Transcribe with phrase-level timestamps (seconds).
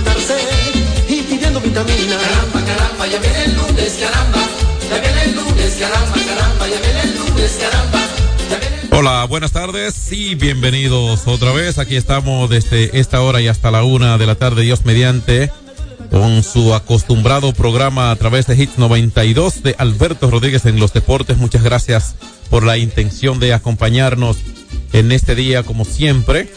[0.00, 0.36] levantarse
[1.08, 2.16] y pidiendo vitamina.
[2.18, 4.40] Caramba, caramba, ya viene el lunes, caramba.
[4.88, 8.00] Ya viene el lunes, caramba, caramba, ya viene el lunes, caramba.
[8.92, 11.78] Hola, buenas tardes y bienvenidos otra vez.
[11.78, 15.50] Aquí estamos desde esta hora y hasta la una de la tarde, Dios mediante,
[16.10, 21.38] con su acostumbrado programa a través de Hits 92 de Alberto Rodríguez en los deportes.
[21.38, 22.16] Muchas gracias
[22.50, 24.38] por la intención de acompañarnos
[24.92, 26.50] en este día como siempre.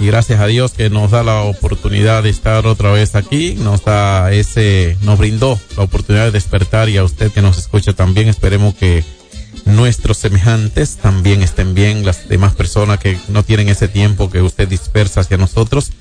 [0.00, 3.84] Y gracias a Dios que nos da la oportunidad de estar otra vez aquí, nos
[3.84, 8.28] da ese, nos brindó la oportunidad de despertar y a usted que nos escucha también,
[8.28, 9.04] esperemos que
[9.64, 14.68] nuestros semejantes también estén bien, las demás personas que no tienen ese tiempo que usted
[14.68, 15.92] dispersa hacia nosotros,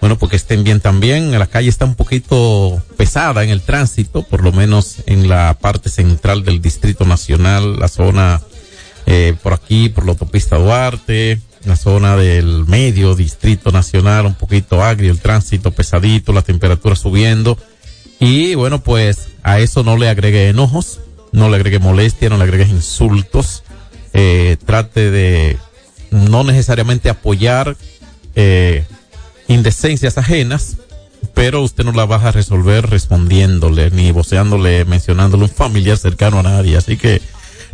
[0.00, 1.38] bueno, porque estén bien también.
[1.38, 5.90] La calle está un poquito pesada en el tránsito, por lo menos en la parte
[5.90, 8.40] central del Distrito Nacional, la zona
[9.06, 14.82] eh, por aquí, por la autopista Duarte, la zona del medio Distrito Nacional, un poquito
[14.82, 17.58] agrio el tránsito, pesadito, la temperatura subiendo.
[18.18, 21.00] Y bueno, pues a eso no le agregue enojos,
[21.32, 23.62] no le agregue molestia, no le agregue insultos.
[24.12, 25.58] Eh, trate de
[26.10, 27.76] no necesariamente apoyar
[28.34, 28.84] eh,
[29.48, 30.78] indecencias ajenas,
[31.34, 36.42] pero usted no la va a resolver respondiéndole, ni voceándole, mencionándole un familiar cercano a
[36.42, 36.76] nadie.
[36.76, 37.20] Así que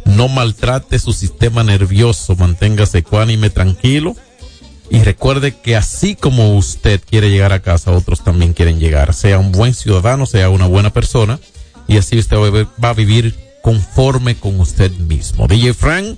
[0.06, 4.16] no maltrate su sistema nervioso, manténgase ecuánime, tranquilo.
[4.88, 9.14] Y recuerde que así como usted quiere llegar a casa, otros también quieren llegar.
[9.14, 11.40] Sea un buen ciudadano, sea una buena persona.
[11.88, 12.36] Y así usted
[12.82, 15.48] va a vivir conforme con usted mismo.
[15.48, 16.16] DJ Frank,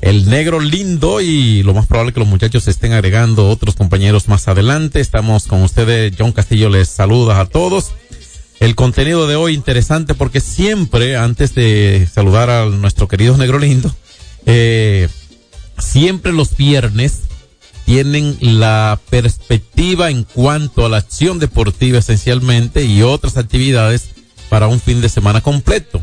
[0.00, 4.48] el negro lindo y lo más probable que los muchachos estén agregando otros compañeros más
[4.48, 5.00] adelante.
[5.00, 6.12] Estamos con ustedes.
[6.18, 7.92] John Castillo les saluda a todos.
[8.60, 13.94] El contenido de hoy interesante porque siempre, antes de saludar a nuestro querido negro lindo,
[14.46, 15.08] eh,
[15.78, 17.20] siempre los viernes
[17.84, 24.08] tienen la perspectiva en cuanto a la acción deportiva esencialmente y otras actividades
[24.48, 26.00] para un fin de semana completo.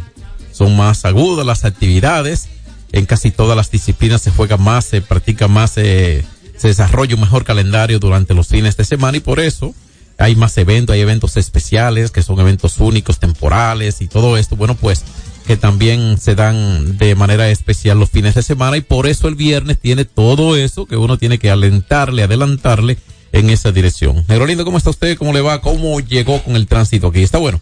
[0.52, 2.48] Son más agudas las actividades,
[2.92, 6.24] en casi todas las disciplinas se juega más, se practica más, eh,
[6.56, 9.74] se desarrolla un mejor calendario durante los fines de semana y por eso
[10.18, 14.56] hay más eventos, hay eventos especiales que son eventos únicos, temporales y todo esto.
[14.56, 15.04] Bueno, pues
[15.46, 19.36] que también se dan de manera especial los fines de semana y por eso el
[19.36, 22.98] viernes tiene todo eso que uno tiene que alentarle, adelantarle
[23.34, 24.24] en esa dirección.
[24.28, 25.18] Negro Lindo, ¿cómo está usted?
[25.18, 25.60] ¿Cómo le va?
[25.62, 27.22] ¿Cómo llegó con el tránsito aquí?
[27.22, 27.62] ¿Está bueno?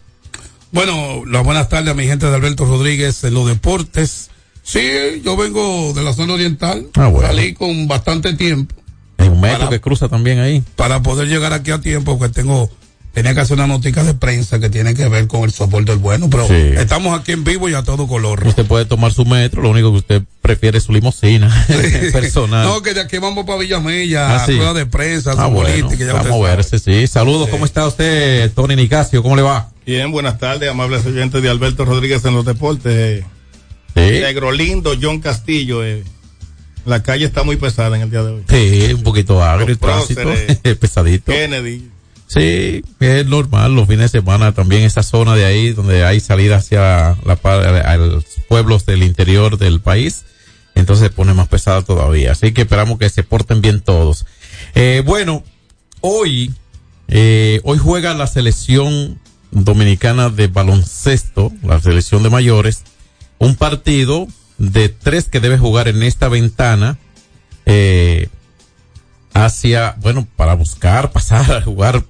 [0.71, 4.29] Bueno, las buenas tardes a mi gente de Alberto Rodríguez en los deportes.
[4.63, 4.79] Sí,
[5.23, 6.87] yo vengo de la zona oriental.
[6.93, 7.27] Ah, bueno.
[7.27, 8.75] Salí con bastante tiempo
[9.21, 10.63] Hay un metro Para- que cruza también ahí.
[10.75, 12.69] para poder llegar aquí a tiempo, porque tengo,
[13.13, 15.99] tenía que hacer una notica de prensa que tiene que ver con el soporte del
[15.99, 16.53] bueno, pero Sí.
[16.77, 18.45] estamos aquí en vivo y a todo color.
[18.47, 21.49] Usted puede tomar su metro, lo único que usted prefiere es su limusina
[22.11, 22.65] personal.
[22.65, 24.53] No, que de aquí vamos para Villamella, Ah, sí.
[24.57, 27.05] de prensa, Ah, bueno, política, ya vamos a verse, sí.
[27.07, 29.21] Saludos, ¿cómo está usted, Tony Nicasio?
[29.21, 29.69] ¿Cómo le va?
[29.85, 33.23] Bien, buenas tardes, amables oyentes de Alberto Rodríguez en los deportes.
[33.93, 35.83] Sí, Negro lindo, John Castillo.
[35.83, 36.03] eh,
[36.85, 38.43] la calle está muy pesada en el día de hoy.
[38.47, 40.29] sí un poquito agrio tránsito,
[40.79, 41.31] pesadito.
[41.31, 41.89] Kennedy.
[42.27, 46.55] Sí, es normal, los fines de semana también esa zona de ahí donde hay salida
[46.55, 50.23] hacia la, a los pueblos del interior del país,
[50.73, 52.31] entonces se pone más pesada todavía.
[52.31, 54.25] Así que esperamos que se porten bien todos.
[54.75, 55.43] Eh, bueno,
[55.99, 56.53] hoy,
[57.09, 59.19] eh, hoy juega la selección
[59.51, 62.83] dominicana de baloncesto, la selección de mayores,
[63.39, 64.27] un partido
[64.61, 66.99] de tres que debe jugar en esta ventana,
[67.65, 68.29] eh,
[69.33, 72.05] hacia, bueno, para buscar pasar a jugar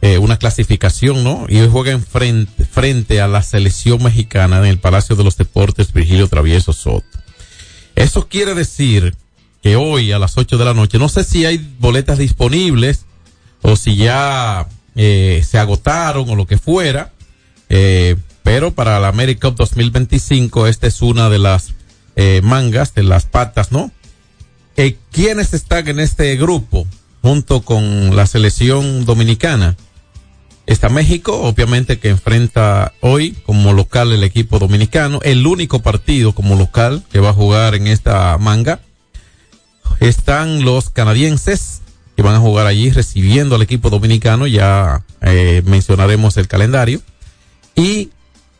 [0.00, 1.46] eh, una clasificación, ¿no?
[1.48, 5.36] Y hoy juega en frente, frente a la selección mexicana en el Palacio de los
[5.36, 7.04] Deportes Virgilio Travieso Soto.
[7.96, 9.16] Eso quiere decir
[9.60, 13.06] que hoy a las 8 de la noche, no sé si hay boletas disponibles
[13.62, 17.12] o si ya eh, se agotaron o lo que fuera,
[18.44, 21.74] pero para la America Cup 2025 esta es una de las
[22.20, 23.92] eh, mangas, de las patas, ¿no?
[24.76, 26.84] Eh, ¿Quiénes están en este grupo
[27.22, 29.76] junto con la selección dominicana?
[30.66, 36.56] Está México, obviamente que enfrenta hoy como local el equipo dominicano, el único partido como
[36.56, 38.80] local que va a jugar en esta manga.
[40.00, 41.82] Están los canadienses
[42.16, 47.00] que van a jugar allí recibiendo al equipo dominicano, ya eh, mencionaremos el calendario.
[47.76, 48.10] Y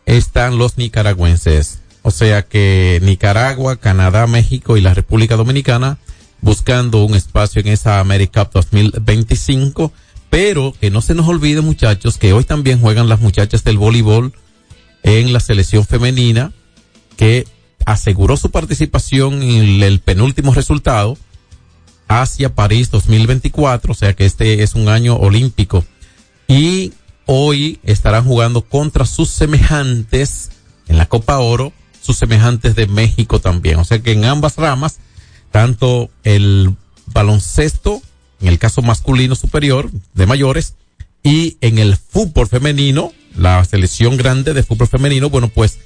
[0.07, 1.78] están los nicaragüenses.
[2.09, 5.99] O sea que Nicaragua, Canadá, México y la República Dominicana
[6.41, 9.93] buscando un espacio en esa America 2025
[10.31, 14.33] pero que no se nos olvide muchachos que hoy también juegan las muchachas del voleibol
[15.03, 16.53] en la selección femenina
[17.19, 17.47] que
[17.85, 21.19] aseguró su participación en el penúltimo resultado
[22.09, 25.85] hacia París 2024, o sea que este es un año olímpico.
[26.47, 26.95] Y
[27.27, 30.53] hoy estarán jugando contra sus semejantes
[30.89, 31.75] en la Copa Oro,
[32.09, 33.79] sus semejantes de México también.
[33.79, 34.99] O sea que en ambas ramas,
[35.51, 36.75] tanto el
[37.05, 38.01] baloncesto
[38.41, 40.73] en el caso masculino superior de mayores
[41.23, 45.81] y en el fútbol femenino, la selección grande de fútbol femenino, bueno, pues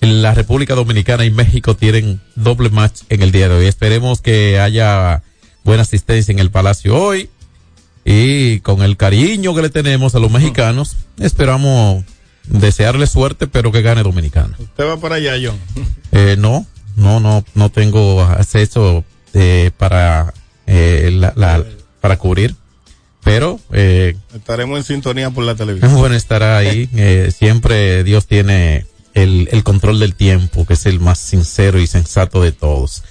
[0.00, 3.66] la República Dominicana y México tienen doble match en el día de hoy.
[3.66, 5.22] Esperemos que haya
[5.64, 7.30] buena asistencia en el Palacio hoy
[8.04, 12.04] y con el cariño que le tenemos a los mexicanos, esperamos
[12.46, 14.54] desearle suerte, pero que gane Dominicano.
[14.58, 15.58] ¿Usted va para allá, John?
[16.14, 20.34] Eh, no, no, no, no tengo acceso eh, para
[20.66, 21.64] eh, la, la
[22.02, 22.54] para cubrir.
[23.24, 25.94] Pero eh, estaremos en sintonía por la televisión.
[25.96, 26.88] Bueno, estará ahí.
[26.94, 28.84] Eh, siempre Dios tiene
[29.14, 33.04] el, el, control del tiempo, que es el más sincero y sensato de todos.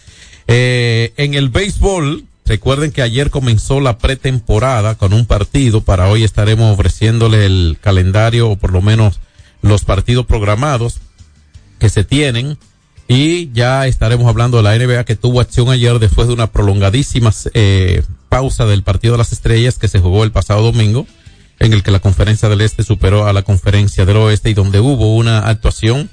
[0.48, 5.82] Eh, en el béisbol, recuerden que ayer comenzó la pretemporada con un partido.
[5.82, 9.20] Para hoy estaremos ofreciéndole el calendario o por lo menos
[9.62, 11.00] los partidos programados
[11.80, 12.58] que se tienen.
[13.08, 17.34] Y ya estaremos hablando de la NBA que tuvo acción ayer después de una prolongadísima
[17.54, 21.06] eh, pausa del partido de las estrellas que se jugó el pasado domingo,
[21.60, 24.80] en el que la conferencia del Este superó a la conferencia del Oeste y donde
[24.80, 26.10] hubo una actuación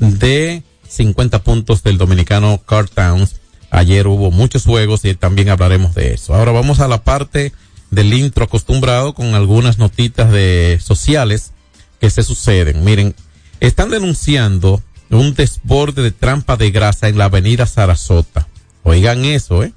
[0.00, 3.39] de 50 puntos del dominicano Carl Towns.
[3.70, 6.34] Ayer hubo muchos juegos y también hablaremos de eso.
[6.34, 7.52] Ahora vamos a la parte
[7.90, 11.52] del intro acostumbrado con algunas notitas de sociales
[12.00, 12.84] que se suceden.
[12.84, 13.14] Miren,
[13.60, 18.48] están denunciando un desborde de trampa de grasa en la avenida Sarasota.
[18.82, 19.72] Oigan eso, ¿eh?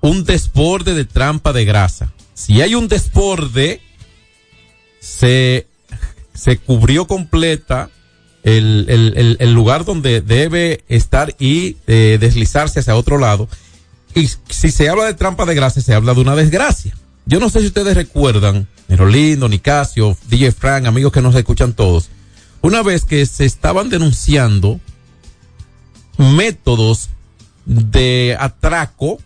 [0.00, 2.12] Un desborde de trampa de grasa.
[2.34, 3.80] Si hay un desborde,
[5.00, 5.66] se,
[6.34, 7.90] se cubrió completa
[8.42, 13.48] el, el, el, lugar donde debe estar y eh, deslizarse hacia otro lado.
[14.14, 16.94] Y si se habla de trampa de grasa, se habla de una desgracia.
[17.26, 22.08] Yo no sé si ustedes recuerdan, Nerolindo, Nicasio, DJ Frank, amigos que nos escuchan todos,
[22.62, 24.80] una vez que se estaban denunciando
[26.16, 27.10] métodos
[27.64, 29.18] de atraco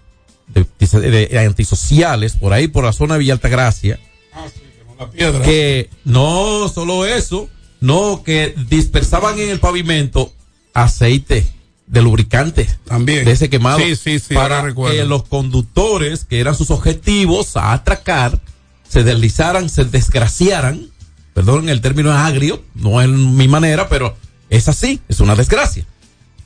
[0.49, 0.67] de,
[1.01, 3.99] de, antisociales por ahí por la zona de Villa Altagracia
[4.35, 4.61] ah, sí,
[4.99, 5.43] la piedra.
[5.43, 7.49] que no solo eso
[7.83, 10.33] no que dispersaban en el pavimento
[10.73, 11.47] aceite
[11.87, 16.55] de lubricante también de ese quemado sí, sí, sí, para que los conductores que eran
[16.55, 18.41] sus objetivos a atracar
[18.89, 20.93] se deslizaran se desgraciaran
[21.35, 24.17] perdón el término agrio, no es mi manera, pero
[24.51, 25.87] es así, es una desgracia.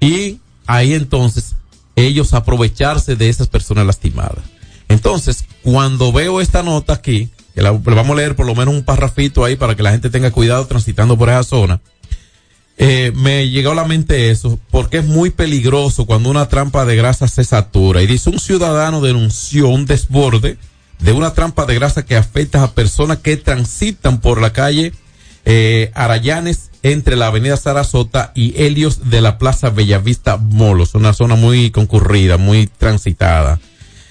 [0.00, 1.56] Y ahí entonces
[1.96, 4.44] ellos aprovecharse de esas personas lastimadas.
[4.88, 7.30] Entonces, cuando veo esta nota aquí,
[7.62, 10.30] la vamos a leer por lo menos un parrafito ahí para que la gente tenga
[10.30, 11.80] cuidado transitando por esa zona,
[12.78, 16.96] eh, me llegó a la mente eso, porque es muy peligroso cuando una trampa de
[16.96, 18.02] grasa se satura.
[18.02, 20.58] Y dice, un ciudadano denunció un desborde
[20.98, 24.92] de una trampa de grasa que afecta a personas que transitan por la calle
[25.44, 31.34] eh, Arayanes entre la avenida Sarasota y Helios de la Plaza Bellavista Molos, una zona
[31.34, 33.58] muy concurrida, muy transitada.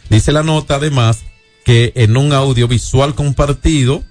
[0.09, 1.23] Dice la nota además
[1.65, 4.03] que en un audiovisual compartido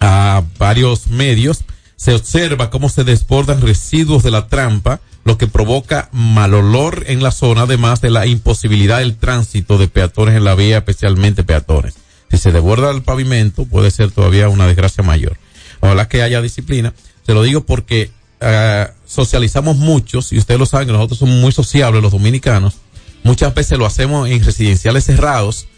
[0.00, 1.64] a varios medios
[1.96, 7.22] se observa cómo se desbordan residuos de la trampa, lo que provoca mal olor en
[7.22, 11.94] la zona, además de la imposibilidad del tránsito de peatones en la vía, especialmente peatones.
[12.28, 15.36] Si se desborda el pavimento, puede ser todavía una desgracia mayor.
[15.78, 16.92] Ojalá que haya disciplina.
[17.24, 18.10] Se lo digo porque
[18.40, 22.74] uh, socializamos muchos, y ustedes lo saben, que nosotros somos muy sociables, los dominicanos.
[23.22, 25.68] Muchas veces lo hacemos en residenciales cerrados,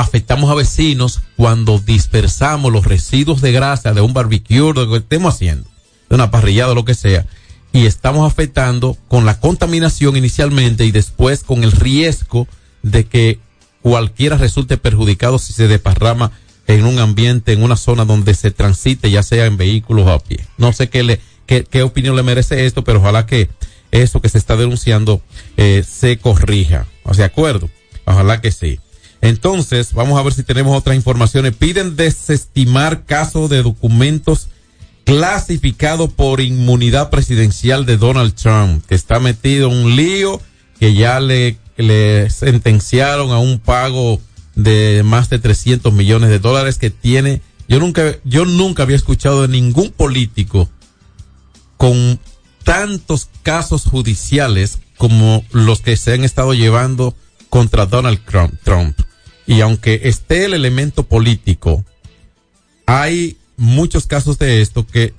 [0.00, 4.98] afectamos a vecinos cuando dispersamos los residuos de grasa de un barbecue, de lo que
[4.98, 5.68] estemos haciendo,
[6.08, 7.26] de una parrillada lo que sea,
[7.72, 12.46] y estamos afectando con la contaminación inicialmente y después con el riesgo
[12.82, 13.40] de que
[13.82, 16.30] cualquiera resulte perjudicado si se desparrama
[16.68, 20.20] en un ambiente, en una zona donde se transite, ya sea en vehículos o a
[20.20, 20.38] pie.
[20.58, 23.48] No sé qué le, qué, qué opinión le merece esto, pero ojalá que
[23.90, 25.22] eso que se está denunciando
[25.56, 26.86] eh, se corrija.
[27.02, 27.68] ¿O sea, de acuerdo?
[28.04, 28.78] Ojalá que sí.
[29.20, 31.54] Entonces, vamos a ver si tenemos otras informaciones.
[31.56, 34.48] Piden desestimar caso de documentos
[35.04, 40.40] clasificado por inmunidad presidencial de Donald Trump, que está metido en un lío
[40.78, 44.20] que ya le, le sentenciaron a un pago
[44.54, 47.40] de más de 300 millones de dólares que tiene.
[47.68, 50.68] Yo nunca, yo nunca había escuchado de ningún político
[51.76, 52.20] con
[52.64, 57.14] tantos casos judiciales como los que se han estado llevando
[57.48, 58.20] contra Donald
[58.62, 59.00] Trump.
[59.48, 61.82] Y aunque esté el elemento político,
[62.84, 65.14] hay muchos casos de esto que,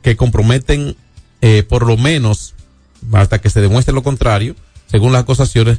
[0.00, 0.96] que comprometen,
[1.42, 2.54] eh, por lo menos,
[3.12, 5.78] hasta que se demuestre lo contrario, según las acusaciones,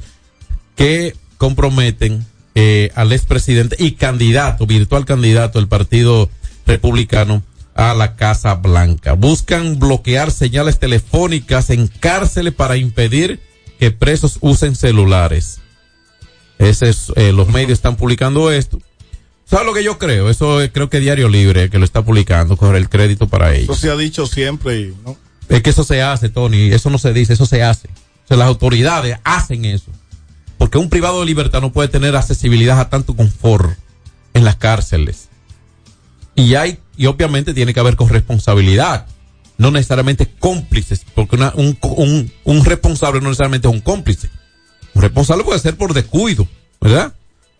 [0.76, 2.24] que comprometen
[2.54, 6.30] eh, al expresidente y candidato, virtual candidato del Partido
[6.68, 7.42] Republicano
[7.74, 9.14] a la Casa Blanca.
[9.14, 13.40] Buscan bloquear señales telefónicas en cárceles para impedir
[13.80, 15.61] que presos usen celulares.
[16.62, 18.80] Ese es, eh, los medios están publicando esto.
[19.46, 20.30] ¿Sabes lo que yo creo?
[20.30, 23.76] Eso creo que Diario Libre que lo está publicando, coger el crédito para ellos.
[23.76, 25.18] Eso se ha dicho siempre, ¿no?
[25.50, 26.72] Es que eso se hace, Tony.
[26.72, 27.88] Eso no se dice, eso se hace.
[27.88, 29.92] O sea, las autoridades hacen eso.
[30.60, 33.72] Porque un privado de libertad no puede tener accesibilidad a tanto confort
[34.36, 35.30] en las cárceles.
[36.36, 39.08] Y hay, y obviamente tiene que haber corresponsabilidad.
[39.58, 44.30] No necesariamente cómplices, porque un, un, un responsable no necesariamente es un cómplice.
[44.94, 46.48] Un responsable puede ser por descuido,
[46.80, 47.14] ¿verdad?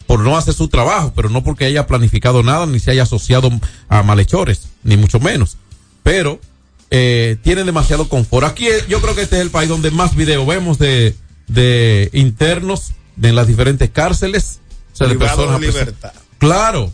[0.08, 3.50] Por no hacer su trabajo, pero no porque haya planificado nada ni se haya asociado
[3.88, 5.58] a malhechores, ni mucho menos.
[6.04, 6.40] Pero
[6.90, 8.46] eh, tienen demasiado confort.
[8.46, 11.16] Aquí yo creo que este es el país donde más videos vemos de,
[11.48, 14.60] de internos de las diferentes cárceles.
[14.94, 16.12] O sea, de personas de libertad.
[16.38, 16.92] Claro.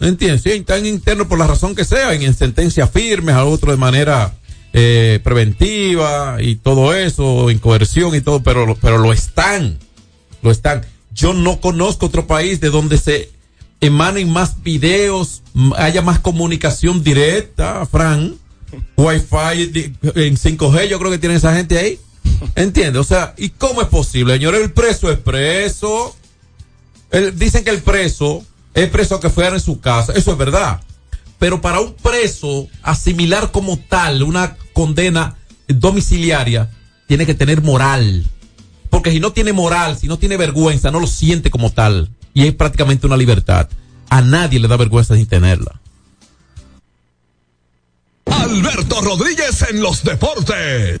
[0.00, 0.42] ¿Entiendes?
[0.42, 3.76] Sí, están internos por la razón que sea, en, en sentencias firmes, a otro de
[3.76, 4.32] manera
[4.72, 9.78] eh, preventiva y todo eso, en coerción y todo, pero, pero lo están.
[10.42, 10.84] Lo están.
[11.12, 13.30] Yo no conozco otro país de donde se
[13.80, 15.42] emanen más videos,
[15.76, 18.36] haya más comunicación directa, Fran.
[18.96, 21.98] Wi-Fi en 5G, yo creo que tiene esa gente ahí.
[22.54, 23.00] ¿Entiendes?
[23.00, 24.54] O sea, ¿y cómo es posible, señor?
[24.54, 26.14] El preso es preso.
[27.34, 28.44] dicen que el preso
[28.74, 30.12] es preso que fuera en su casa.
[30.14, 30.80] Eso es verdad.
[31.38, 35.36] Pero para un preso asimilar como tal una condena
[35.68, 36.70] domiciliaria,
[37.06, 38.24] tiene que tener moral.
[38.90, 42.10] Porque si no tiene moral, si no tiene vergüenza, no lo siente como tal.
[42.34, 43.68] Y es prácticamente una libertad.
[44.10, 45.80] A nadie le da vergüenza sin tenerla.
[48.26, 51.00] Alberto Rodríguez en los deportes.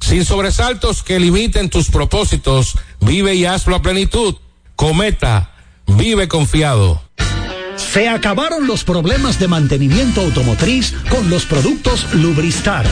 [0.00, 4.34] Sin sobresaltos que limiten tus propósitos, vive y hazlo a plenitud.
[4.76, 5.52] Cometa,
[5.86, 7.02] vive confiado.
[7.76, 12.86] Se acabaron los problemas de mantenimiento automotriz con los productos Lubristar.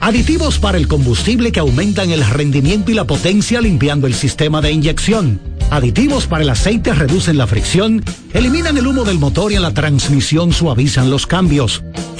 [0.00, 4.72] Aditivos para el combustible que aumentan el rendimiento y la potencia limpiando el sistema de
[4.72, 9.62] inyección Aditivos para el aceite reducen la fricción, eliminan el humo del motor y en
[9.62, 11.82] la transmisión suavizan los cambios.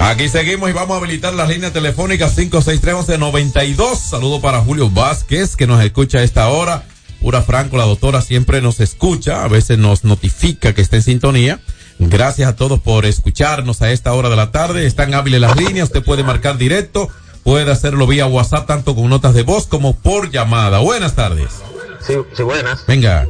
[0.00, 3.96] Aquí seguimos y vamos a habilitar las líneas telefónicas 5631192.
[3.96, 6.84] Saludo para Julio Vázquez que nos escucha a esta hora.
[7.20, 11.60] Pura Franco, la doctora siempre nos escucha, a veces nos notifica que está en sintonía.
[11.98, 14.86] Gracias a todos por escucharnos a esta hora de la tarde.
[14.86, 17.10] Están hábiles las líneas, usted puede marcar directo,
[17.44, 20.78] puede hacerlo vía WhatsApp tanto con notas de voz como por llamada.
[20.78, 21.50] Buenas tardes.
[22.00, 22.86] Sí, sí, buenas.
[22.86, 23.26] Venga.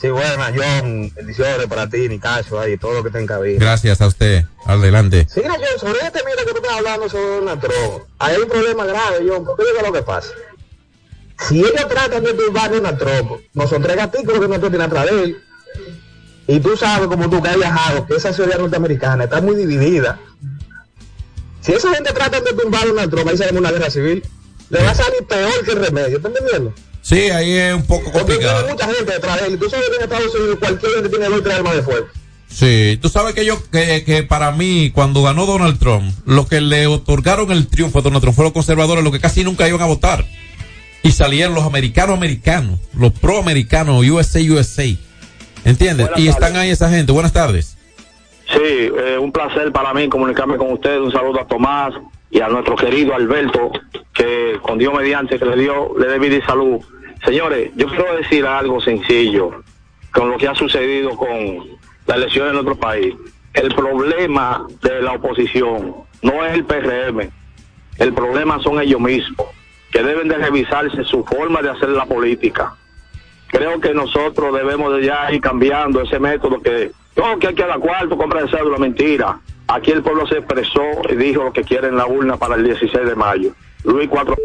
[0.00, 1.12] Sí, buenas, John.
[1.14, 3.58] Bendiciones para ti, Nicacho, ahí, todo lo que tenga cabida.
[3.58, 4.44] Gracias a usted.
[4.64, 5.26] Adelante.
[5.28, 8.04] Sí, John, sobre este, mira que tú estás hablando sobre Donald Trump.
[8.18, 10.30] Hay un problema grave, John, porque es lo que pasa.
[11.48, 14.48] Si ellos tratan de turbar a Donald Trump, nos entrega a ti con lo que
[14.48, 15.42] nosotros tiene atrás de él.
[16.46, 20.18] Y tú sabes, como tú que has viajado, que esa sociedad norteamericana está muy dividida.
[21.60, 24.22] Si esa gente trata de tumbar a Donald Trump, ahí se una guerra civil.
[24.70, 26.74] Le va a salir peor que el remedio, ¿estás entendiendo?
[27.02, 28.64] Sí, ahí es un poco complicado.
[28.64, 29.58] tiene mucha gente detrás de él.
[29.58, 32.06] Tú sabes que en Estados Unidos cualquier gente tiene dos tres armas de fuego.
[32.48, 36.60] Sí, tú sabes que yo, que, que para mí, cuando ganó Donald Trump, lo que
[36.60, 39.82] le otorgaron el triunfo a Donald Trump fue los conservadores, lo que casi nunca iban
[39.82, 40.24] a votar.
[41.02, 44.84] Y salieron los americanos americanos, los pro-americanos, USA, USA.
[45.64, 46.06] ¿Entiendes?
[46.06, 47.12] Buenas y están ahí esa gente.
[47.12, 47.76] Buenas tardes.
[48.50, 51.00] Sí, eh, un placer para mí comunicarme con ustedes.
[51.00, 51.94] Un saludo a Tomás
[52.30, 53.70] y a nuestro querido Alberto,
[54.12, 56.80] que con Dios mediante que le dio, le dé vida y salud.
[57.24, 59.62] Señores, yo quiero decir algo sencillo
[60.12, 61.28] con lo que ha sucedido con
[62.06, 63.14] la elección en nuestro país.
[63.54, 67.30] El problema de la oposición no es el PRM,
[67.98, 69.46] el problema son ellos mismos,
[69.90, 72.74] que deben de revisarse su forma de hacer la política.
[73.48, 77.64] Creo que nosotros debemos de ya ir cambiando ese método que, no, que hay que
[77.64, 79.40] dar cuarto, compra de cédula, mentira.
[79.68, 82.64] Aquí el pueblo se expresó y dijo lo que quiere en la urna para el
[82.64, 83.54] 16 de mayo.
[83.84, 84.36] Luis 4.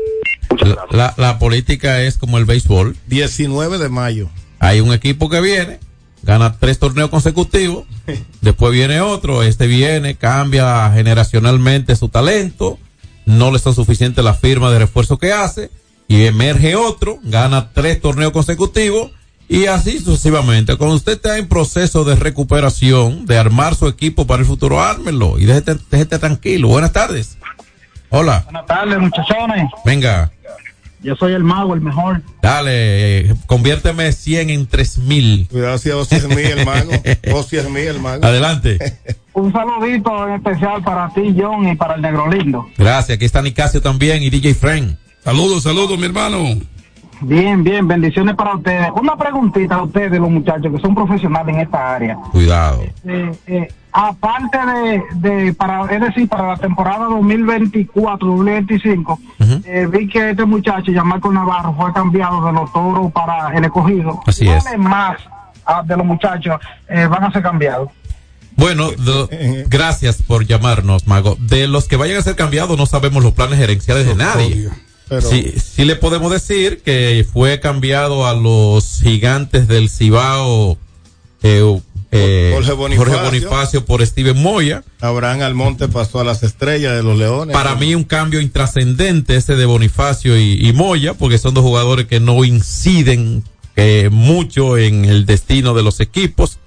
[0.59, 2.95] La, la, la política es como el béisbol.
[3.07, 4.29] 19 de mayo.
[4.59, 5.79] Hay un equipo que viene,
[6.23, 7.85] gana tres torneos consecutivos,
[8.41, 12.79] después viene otro, este viene, cambia generacionalmente su talento,
[13.25, 15.69] no le son suficientes las firmas de refuerzo que hace,
[16.07, 19.11] y emerge otro, gana tres torneos consecutivos,
[19.49, 20.75] y así sucesivamente.
[20.77, 25.37] Cuando usted está en proceso de recuperación, de armar su equipo para el futuro, ármelo
[25.39, 26.67] y déjete, déjete tranquilo.
[26.69, 27.37] Buenas tardes.
[28.09, 29.69] Hola, Buenas tardes, muchachones.
[29.85, 30.31] venga,
[31.01, 32.21] Yo soy el mago, el mejor.
[32.43, 35.47] dale, conviérteme 100 en 3000.
[35.49, 36.91] Cuidado si vos es mi hermano.
[37.31, 38.25] Vos si es mi hermano.
[38.25, 38.77] Adelante.
[39.33, 42.69] Un saludito en especial para ti, John, y para el Negro Lindo.
[42.77, 44.95] Gracias, aquí está Nicasio también y DJ Frank.
[45.23, 46.37] Saludos, saludos, mi hermano.
[47.21, 48.89] Bien, bien, bendiciones para ustedes.
[48.99, 52.15] Una preguntita a ustedes, los muchachos que son profesionales en esta área.
[52.31, 52.83] Cuidado.
[53.05, 59.17] Eh, eh, aparte de, de, para, es decir, para la temporada 2024-2025,
[59.65, 64.19] eh, vi que este muchacho, Yamarco Navarro, fue cambiado de los toros para el escogido.
[64.25, 64.63] Así es.
[64.63, 65.17] ¿Cuáles más
[65.65, 67.89] ah, de los muchachos eh, van a ser cambiados?
[68.55, 71.35] Bueno, de- gracias por llamarnos, Mago.
[71.39, 74.69] De los que vayan a ser cambiados, no sabemos los planes gerenciales de nadie.
[75.17, 80.77] Pero- Sí, sí le podemos decir que fue cambiado a los gigantes del Cibao
[81.41, 81.79] eh,
[82.11, 83.21] eh, Jorge Bonifacio.
[83.23, 84.83] Bonifacio por Steven Moya.
[85.01, 87.53] Abraham Almonte pasó a las estrellas de los Leones.
[87.55, 92.05] Para mí un cambio intrascendente ese de Bonifacio y, y Moya, porque son dos jugadores
[92.07, 93.43] que no inciden
[93.75, 96.59] eh, mucho en el destino de los equipos.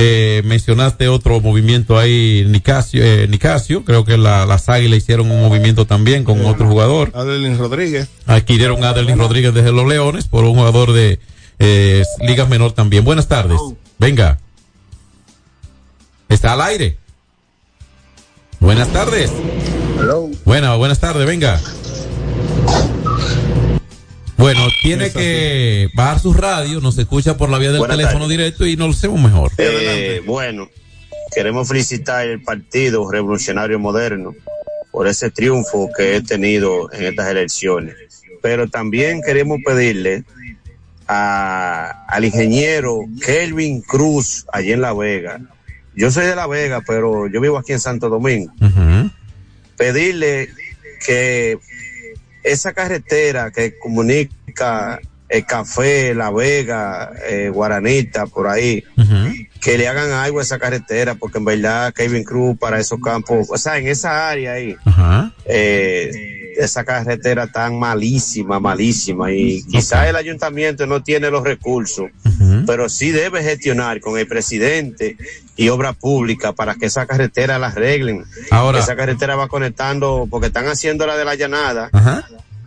[0.00, 5.40] Eh, mencionaste otro movimiento ahí, Nicasio, eh, Nicasio creo que la, las Águilas hicieron un
[5.40, 7.10] movimiento también con otro jugador.
[7.16, 8.08] Adelín Rodríguez.
[8.24, 11.18] Adquirieron a Adelín Rodríguez desde los Leones por un jugador de
[11.58, 13.02] eh, Ligas Menor también.
[13.02, 13.58] Buenas tardes.
[13.98, 14.38] Venga.
[16.28, 16.96] Está al aire.
[18.60, 19.32] Buenas tardes.
[20.44, 21.60] Buena, buenas tardes, venga.
[24.38, 28.64] Bueno, tiene que bajar su radio, nos escucha por la vía del Buenas teléfono directo
[28.66, 29.50] y nos lo hacemos mejor.
[29.58, 30.68] Eh, bueno,
[31.34, 34.34] queremos felicitar el Partido Revolucionario Moderno
[34.92, 37.96] por ese triunfo que he tenido en estas elecciones.
[38.40, 40.22] Pero también queremos pedirle
[41.08, 45.40] a- al ingeniero Kelvin Cruz, allí en La Vega.
[45.96, 48.52] Yo soy de La Vega, pero yo vivo aquí en Santo Domingo.
[49.76, 50.48] Pedirle
[51.04, 51.58] que
[52.42, 58.82] esa carretera que comunica el café, La Vega, eh, Guaranita, por ahí,
[59.60, 63.48] que le hagan algo a esa carretera, porque en verdad Kevin Cruz para esos campos,
[63.50, 64.76] o sea, en esa área ahí,
[65.44, 72.10] eh, esa carretera tan malísima, malísima, y quizás el ayuntamiento no tiene los recursos,
[72.66, 75.16] pero sí debe gestionar con el presidente
[75.56, 78.24] y obra pública para que esa carretera la arreglen.
[78.50, 81.90] Ahora- esa carretera va conectando, porque están haciendo la de la llanada,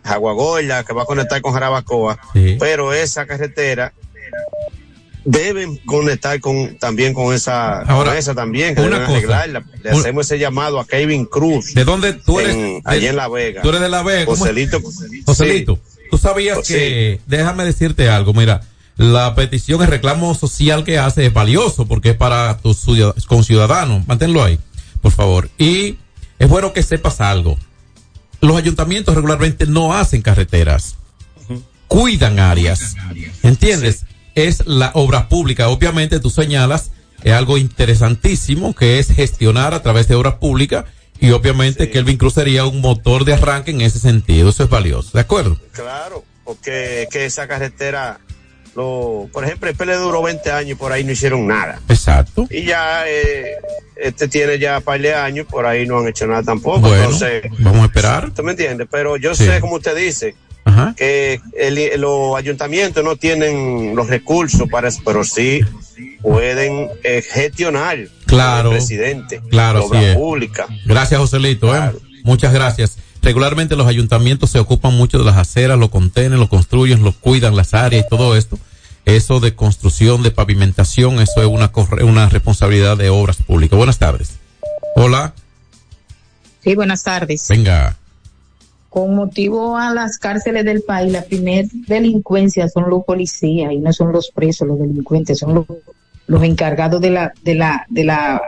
[0.04, 2.17] Aguagoya, que va a conectar con Jarabacoa,
[2.60, 3.93] pero esa carretera
[5.23, 9.17] deben conectar con también con esa Ahora, con esa también que una deben cosa.
[9.17, 9.63] arreglarla.
[9.84, 11.73] Le Un- hacemos ese llamado a Kevin Cruz.
[11.73, 12.55] ¿De dónde tú eres?
[12.55, 13.62] En- allá en La Vega.
[13.62, 14.25] Tú eres de La Vega.
[14.25, 14.81] Joselito.
[15.25, 15.79] Joselito,
[16.10, 16.73] tú sabías Sí.
[16.73, 18.62] que, déjame decirte algo, mira,
[18.97, 24.07] la petición, el reclamo social que hace es valioso porque es para tus ciudad- conciudadanos.
[24.07, 24.60] Manténlo ahí,
[25.01, 25.49] por favor.
[25.57, 25.97] Y
[26.39, 27.57] es bueno que sepas algo.
[28.41, 30.95] Los ayuntamientos regularmente no hacen carreteras,
[31.88, 32.95] cuidan áreas.
[33.43, 34.05] ¿Entiendes?
[34.36, 35.67] Es la obra pública.
[35.70, 36.91] Obviamente tú señalas
[37.24, 40.86] es algo interesantísimo que es gestionar a través de obras públicas
[41.20, 44.50] y obviamente Kelvin Cruz sería un motor de arranque en ese sentido.
[44.50, 45.12] Eso es valioso.
[45.13, 45.58] ¿De acuerdo?
[45.72, 48.20] Claro, porque que esa carretera,
[48.76, 51.80] lo, por ejemplo, el PL duró 20 años y por ahí no hicieron nada.
[51.89, 52.48] Exacto.
[52.50, 53.52] Y ya eh,
[53.98, 56.80] este tiene ya un par de años, por ahí no han hecho nada tampoco.
[56.80, 58.32] Bueno, Entonces, vamos a esperar.
[58.34, 58.88] ¿tú me entiendes?
[58.89, 59.46] Pero yo Sí.
[59.46, 60.93] sé, como usted dice, Ajá.
[60.95, 65.62] que el- los ayuntamientos no tienen los recursos para eso, pero sí
[66.21, 67.97] pueden eh, gestionar
[68.28, 68.69] Claro.
[68.71, 70.15] el presidente, Claro, la obra así es.
[70.15, 70.67] pública.
[70.86, 71.76] Gracias, Joselito.
[71.76, 71.91] ¿eh?
[72.24, 72.97] Muchas gracias.
[73.24, 77.56] Regularmente los ayuntamientos se ocupan mucho de las aceras, lo contienen, lo construyen, lo cuidan,
[77.56, 78.58] las áreas y todo esto.
[79.06, 81.71] Eso de construcción, de pavimentación, eso es una,
[82.04, 83.76] una responsabilidad de obras públicas.
[83.78, 84.34] Buenas tardes.
[84.95, 85.34] Hola,
[86.63, 87.47] Sí, buenas tardes.
[87.50, 87.97] venga.
[88.91, 93.93] Con motivo a las cárceles del país, la primer delincuencia son los policías y no
[93.93, 95.65] son los presos, los delincuentes, son los,
[96.27, 98.41] los encargados de la, de la, de la,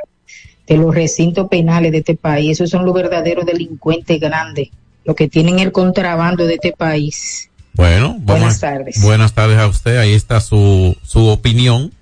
[0.67, 2.51] de los recintos penales de este país.
[2.59, 4.67] Esos son los verdaderos delincuentes grandes,
[5.05, 7.49] los que tienen el contrabando de este país.
[7.75, 9.01] Bueno, vamos Buenas a- tardes.
[9.01, 9.97] Buenas tardes a usted.
[9.97, 11.93] Ahí está su, su opinión,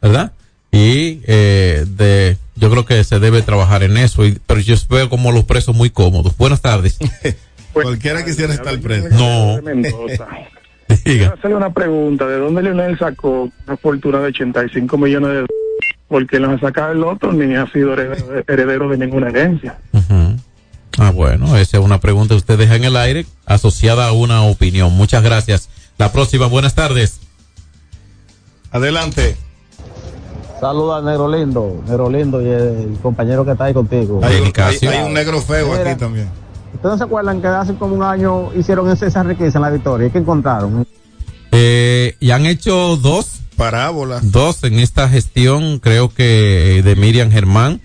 [0.00, 0.32] ¿verdad?
[0.72, 4.24] Y eh, de, yo creo que se debe trabajar en eso.
[4.26, 6.34] y- pero yo veo como los presos muy cómodos.
[6.38, 6.98] Buenas tardes.
[7.82, 9.08] Cualquiera quisiera estar preso.
[9.10, 9.60] No.
[11.04, 11.34] Diga.
[11.36, 15.56] Hacerle una pregunta, ¿de dónde Leonel sacó una fortuna de 85 millones de dólares?
[16.08, 19.76] Porque no ha sacado el otro ni ha sido heredero, de ninguna herencia.
[20.98, 24.42] Ah, bueno, esa es una pregunta que usted deja en el aire asociada a una
[24.42, 24.92] opinión.
[24.92, 25.68] Muchas gracias.
[25.98, 27.20] La próxima, buenas tardes.
[28.70, 29.36] Adelante.
[30.60, 34.20] Saluda al Negro Lindo, Negro Lindo y el compañero que está ahí contigo.
[34.22, 36.28] Hay, un- hay- hay un negro feo Mira, aquí también.
[36.84, 39.70] ¿Ustedes no se acuerdan que hace como un año hicieron ese- esa riqueza en la
[39.70, 40.06] victoria?
[40.06, 40.86] ¿Y qué encontraron?
[41.50, 43.40] Eh, y han hecho dos.
[43.56, 44.30] Parábolas.
[44.30, 47.80] Dos en esta gestión, creo que eh, de Miriam Germán,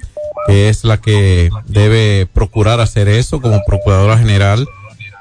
[0.47, 4.67] que es la que debe procurar hacer eso como procuradora general.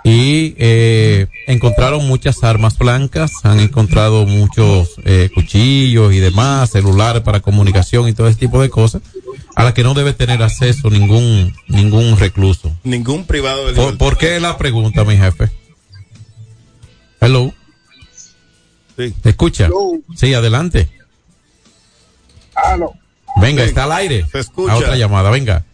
[0.03, 7.39] Y eh, encontraron muchas armas blancas, han encontrado muchos eh, cuchillos y demás, celulares para
[7.39, 9.03] comunicación y todo ese tipo de cosas,
[9.59, 12.73] a las que no debe tener acceso ningún ningún recluso.
[12.85, 15.51] Ningún privado del ¿Por, por qué la pregunta, mi jefe?
[17.21, 17.53] Hello.
[18.97, 19.13] Sí.
[19.21, 19.69] ¿Te escucha?
[20.15, 20.89] Sí, adelante.
[23.41, 24.27] Venga, está al aire.
[24.31, 24.75] Se escucha.
[24.75, 25.65] A otra llamada, venga.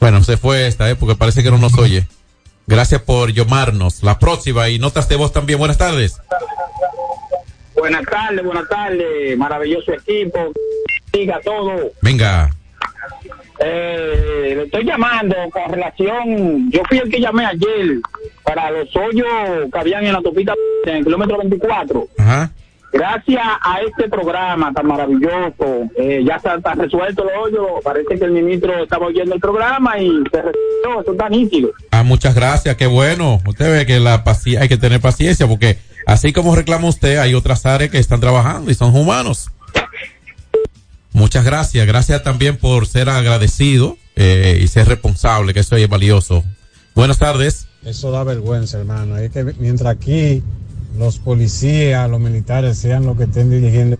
[0.00, 0.96] Bueno, se fue esta, ¿eh?
[0.96, 2.08] Porque parece que no nos oye.
[2.66, 4.02] Gracias por llamarnos.
[4.02, 5.58] La próxima y notas de voz también.
[5.58, 6.16] Buenas tardes.
[7.76, 10.52] Buenas tardes, buenas tardes, maravilloso equipo,
[11.12, 11.90] diga todo.
[12.02, 12.50] Venga.
[13.62, 17.98] Eh, le estoy llamando con relación, yo fui el que llamé ayer
[18.42, 19.26] para los hoyos
[19.70, 20.54] que habían en la topita
[20.86, 22.08] en el kilómetro 24.
[22.18, 22.50] Ajá.
[22.90, 27.66] gracias a este programa tan maravilloso, eh, ya está, está resuelto el hoyo.
[27.84, 31.02] Parece que el ministro estaba oyendo el programa y se resolvió.
[31.02, 31.70] Eso está nítido.
[31.90, 33.40] Ah, muchas gracias, qué bueno.
[33.46, 34.24] Usted ve que la
[34.58, 38.70] hay que tener paciencia porque así como reclama usted, hay otras áreas que están trabajando
[38.70, 39.50] y son humanos.
[41.12, 46.44] Muchas gracias, gracias también por ser agradecido eh, y ser responsable, que eso es valioso.
[46.94, 47.66] Buenas tardes.
[47.84, 49.16] Eso da vergüenza, hermano.
[49.16, 50.42] Es que mientras aquí
[50.98, 53.96] los policías, los militares sean los que estén dirigiendo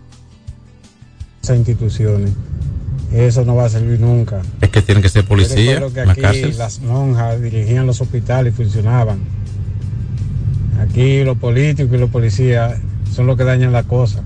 [1.41, 2.31] esas instituciones,
[3.11, 4.41] eso no va a servir nunca.
[4.61, 6.57] Es que tienen que ser policías que en la aquí cárcel.
[6.57, 9.19] las monjas dirigían los hospitales y funcionaban.
[10.79, 12.79] Aquí los políticos y los policías
[13.13, 14.23] son los que dañan la cosa.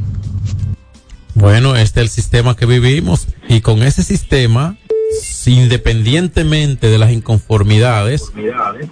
[1.36, 4.78] Bueno, este es el sistema que vivimos y con ese sistema,
[5.22, 8.32] si independientemente de las inconformidades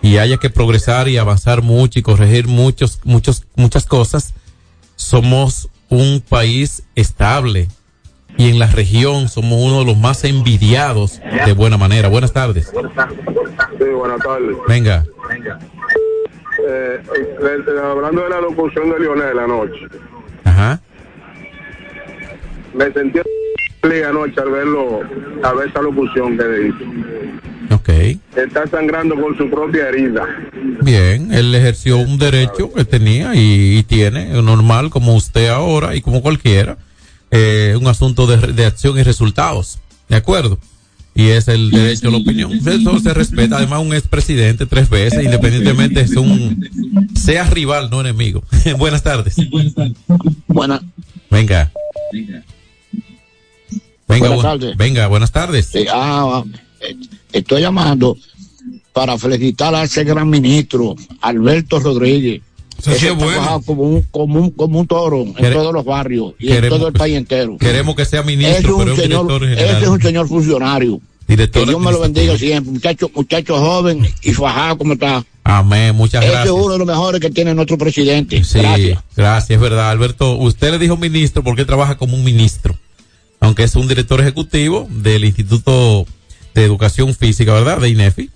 [0.01, 4.34] y haya que progresar y avanzar mucho y corregir muchos, muchos, muchas cosas,
[4.97, 7.69] somos un país estable
[8.38, 12.10] y en la región somos uno de los más envidiados de buena manera.
[12.10, 12.73] Buenas tardes.
[13.77, 14.58] Sí, buenas tardes.
[14.67, 15.06] Venga.
[16.65, 17.01] Eh, eh,
[17.41, 19.88] eh, hablando de la locución de Lionel anoche,
[20.43, 20.82] Ajá.
[22.73, 23.19] Me sentí
[24.07, 25.01] anoche al verlo,
[25.43, 26.86] a ver esa locución que dice.
[27.69, 27.89] Ok.
[28.38, 30.25] Está sangrando con su propia herida.
[30.81, 36.01] Bien, él ejerció un derecho que tenía y, y tiene, normal como usted ahora y
[36.01, 36.77] como cualquiera,
[37.31, 39.79] eh, un asunto de, de acción y resultados.
[40.07, 40.59] ¿De acuerdo?
[41.15, 42.51] Y es el derecho a la opinión.
[42.53, 43.57] Eso se respeta.
[43.57, 48.43] Además, un expresidente tres veces, independientemente es un, sea rival, no enemigo.
[48.77, 49.36] Buenas tardes.
[50.47, 50.81] Buenas.
[51.29, 51.71] Venga.
[52.12, 52.43] Venga,
[54.19, 54.78] Buenas bu- tardes.
[54.78, 55.69] venga, buenas tardes.
[55.71, 56.43] Sí, ah,
[56.82, 56.95] eh,
[57.32, 58.17] estoy llamando
[58.91, 62.41] para felicitar a ese gran ministro, Alberto Rodríguez.
[62.80, 63.32] Eso sí es bueno.
[63.32, 66.63] trabaja como un, como un, como un toro en Quere- todos los barrios y queremos-
[66.63, 67.58] en todo el país entero.
[67.58, 70.28] Queremos que sea es ministro, un pero es un señor, director ese es un señor
[70.28, 70.99] funcionario.
[71.26, 75.23] Director que Dios me lo bendiga siempre, muchacho, muchacho joven y fajado como está.
[75.45, 76.54] Amén, muchas Ese gracias.
[76.56, 78.43] es uno de los mejores que tiene nuestro presidente.
[78.43, 78.99] Sí, Gracias.
[79.15, 79.49] gracias.
[79.52, 79.89] es verdad.
[79.89, 82.76] Alberto, usted le dijo ministro porque él trabaja como un ministro,
[83.43, 86.06] aunque es un director ejecutivo del Instituto
[86.56, 87.77] de Educación Física, ¿verdad?
[87.77, 88.32] De INEFI.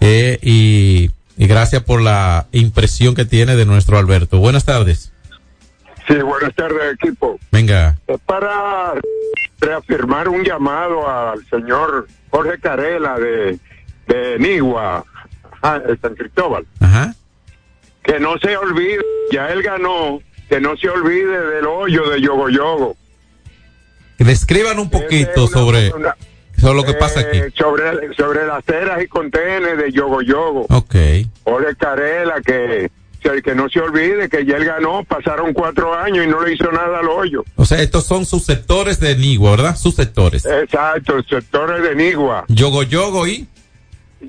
[0.00, 4.38] Eh, y, y gracias por la impresión que tiene de nuestro Alberto.
[4.38, 5.12] Buenas tardes.
[6.06, 7.40] Sí, buenas tardes, equipo.
[7.50, 7.98] Venga.
[8.06, 8.92] Es para
[9.60, 13.58] reafirmar un llamado al señor Jorge Carela de,
[14.06, 15.04] de Nigua,
[15.88, 16.64] de San Cristóbal.
[16.78, 17.14] Ajá.
[18.04, 22.48] Que no se olvide, ya él ganó, que no se olvide del hoyo de Yogo
[22.48, 22.96] Yogo.
[24.24, 27.38] Describan un poquito sobre, sobre lo que pasa aquí.
[27.38, 30.66] Eh, sobre, sobre las ceras y contenes de Yogo Yogo.
[30.70, 30.94] Ok.
[31.44, 32.90] Jorge Carela, que,
[33.42, 36.70] que no se olvide que ya él ganó, pasaron cuatro años y no le hizo
[36.72, 37.44] nada al hoyo.
[37.56, 39.76] O sea, estos son sus sectores de Nigua, ¿verdad?
[39.76, 40.44] Sus sectores.
[40.44, 43.46] Exacto, sectores de Nigua, Yogo Yogo y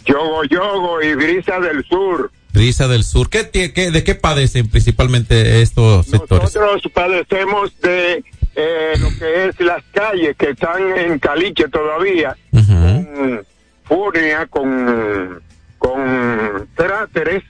[0.05, 2.31] Yogo Yogo y Brisa del Sur.
[2.53, 3.29] Risa del Sur.
[3.31, 6.55] ¿Qué, qué- ¿De qué padecen principalmente estos sectores?
[6.55, 8.23] Nosotros padecemos de
[8.55, 13.45] eh, lo que es las calles que están en caliche todavía, con
[13.83, 15.41] furia, con,
[15.77, 17.43] con cráteres,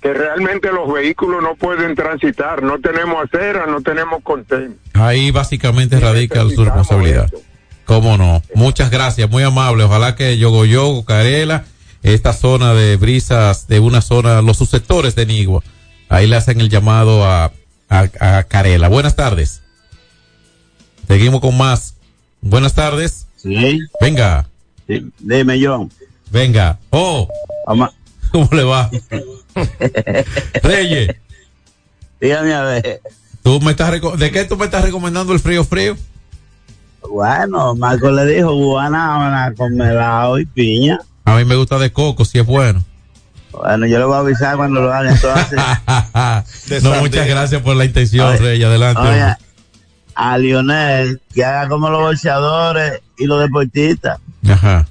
[0.00, 2.62] que realmente los vehículos no pueden transitar.
[2.62, 4.78] No tenemos acera, no tenemos contén.
[4.94, 7.30] Ahí básicamente radica su responsabilidad.
[7.84, 8.42] ¿Cómo no?
[8.54, 9.84] Muchas gracias, muy amable.
[9.84, 11.64] Ojalá que Yogo Yogo, Carela,
[12.02, 15.62] esta zona de brisas, de una zona, los susceptores de Nigua,
[16.08, 17.52] ahí le hacen el llamado a,
[17.88, 18.88] a, a Carela.
[18.88, 19.61] Buenas tardes.
[21.12, 21.94] Seguimos con más.
[22.40, 23.26] Buenas tardes.
[23.36, 23.80] Sí.
[24.00, 24.48] Venga.
[25.18, 25.92] Dime, John.
[26.30, 26.78] Venga.
[26.88, 27.28] Oh.
[28.32, 28.90] ¿Cómo le va?
[30.62, 31.14] Reyes.
[32.18, 33.02] Dígame a ver.
[33.42, 35.98] ¿Tú me estás ¿De qué tú me estás recomendando el frío frío?
[37.06, 40.98] Bueno, Marco le dijo guanábana con melado y piña.
[41.26, 42.82] A mí me gusta de coco, si es bueno.
[43.50, 46.82] Bueno, yo le voy a avisar cuando lo haga entonces.
[46.82, 48.66] no, muchas gracias por la intención, Oye, Reyes.
[48.66, 49.02] Adelante.
[49.02, 49.51] oye.
[50.14, 54.18] A Lionel que haga como los boxeadores y los deportistas.
[54.48, 54.86] Ajá.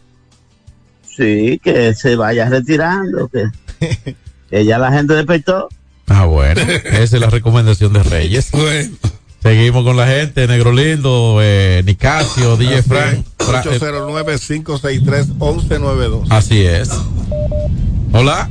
[1.15, 3.45] Sí, que se vaya retirando, que,
[4.49, 5.69] que ya la gente despertó.
[6.07, 6.59] Ah, bueno.
[6.61, 8.49] Esa es la recomendación de Reyes.
[9.43, 10.47] Seguimos con la gente.
[10.47, 13.25] Negro Lindo, eh, Nicasio, DJ Frank.
[13.39, 16.27] Fra- eh, 809-563-1192.
[16.29, 16.89] Así es.
[18.13, 18.49] Hola.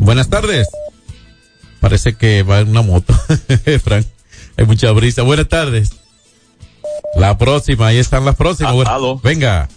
[0.00, 0.66] Buenas tardes.
[1.80, 3.14] Parece que va en una moto.
[3.84, 4.06] Frank.
[4.58, 5.22] Hay mucha brisa.
[5.22, 5.92] Buenas tardes.
[7.16, 8.74] La próxima, ahí están las próximas.
[8.86, 9.18] Aló.
[9.22, 9.68] Venga,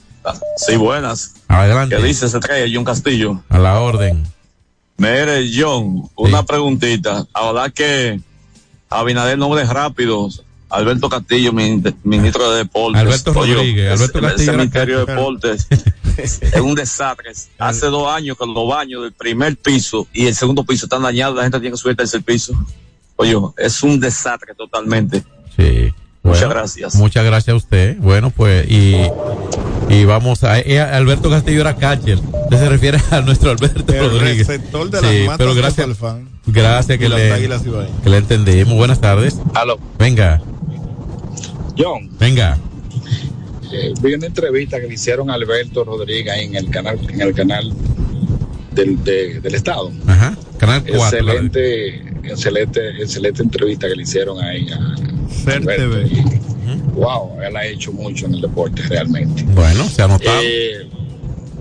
[0.57, 1.33] Sí, buenas.
[1.47, 1.95] adelante.
[1.95, 2.27] ¿Qué dice?
[2.27, 3.41] Se trae John Castillo.
[3.49, 4.23] A la orden.
[4.97, 7.25] Mire, John, una preguntita.
[7.33, 8.19] Ahora que
[8.89, 10.43] Abinader nombres rápidos.
[10.69, 13.01] Alberto Castillo, min- ministro de Deportes.
[13.01, 15.67] Alberto Rodríguez, Alberto el Castillo era cementerio de Deportes
[16.17, 17.31] es un desastre.
[17.57, 21.35] Hace dos años que los baños del primer piso y el segundo piso están dañados,
[21.35, 22.53] la gente tiene que subir al tercer piso.
[23.17, 25.23] Oye, es un desastre totalmente.
[25.55, 25.93] Sí.
[26.23, 26.95] Muchas gracias.
[26.95, 27.97] Muchas gracias a usted.
[27.97, 28.95] Bueno, pues, y,
[29.89, 30.59] y vamos a.
[30.59, 32.19] eh, Alberto Castillo era catcher.
[32.19, 34.47] Usted se refiere a nuestro Alberto El Rodríguez.
[34.47, 35.87] receptor de las Sí, matas pero de gracias.
[36.45, 37.19] Gracias que las
[37.65, 38.75] le, que le entendimos.
[38.75, 39.39] Buenas tardes.
[39.55, 39.79] Aló.
[39.97, 40.41] Venga,
[41.77, 42.57] John, venga.
[43.71, 47.33] eh, vi una entrevista que le hicieron a Alberto Rodríguez en el canal, en el
[47.33, 47.73] canal
[48.71, 49.91] del, de- del Estado.
[50.07, 50.35] Ajá.
[50.61, 51.17] Canal 4.
[51.17, 54.95] Excelente, excelente, excelente entrevista que le hicieron ahí a.
[56.05, 56.41] Y,
[56.93, 59.41] Wow, él ha hecho mucho en el deporte realmente.
[59.55, 60.39] Bueno, se ha notado.
[60.43, 60.87] Eh,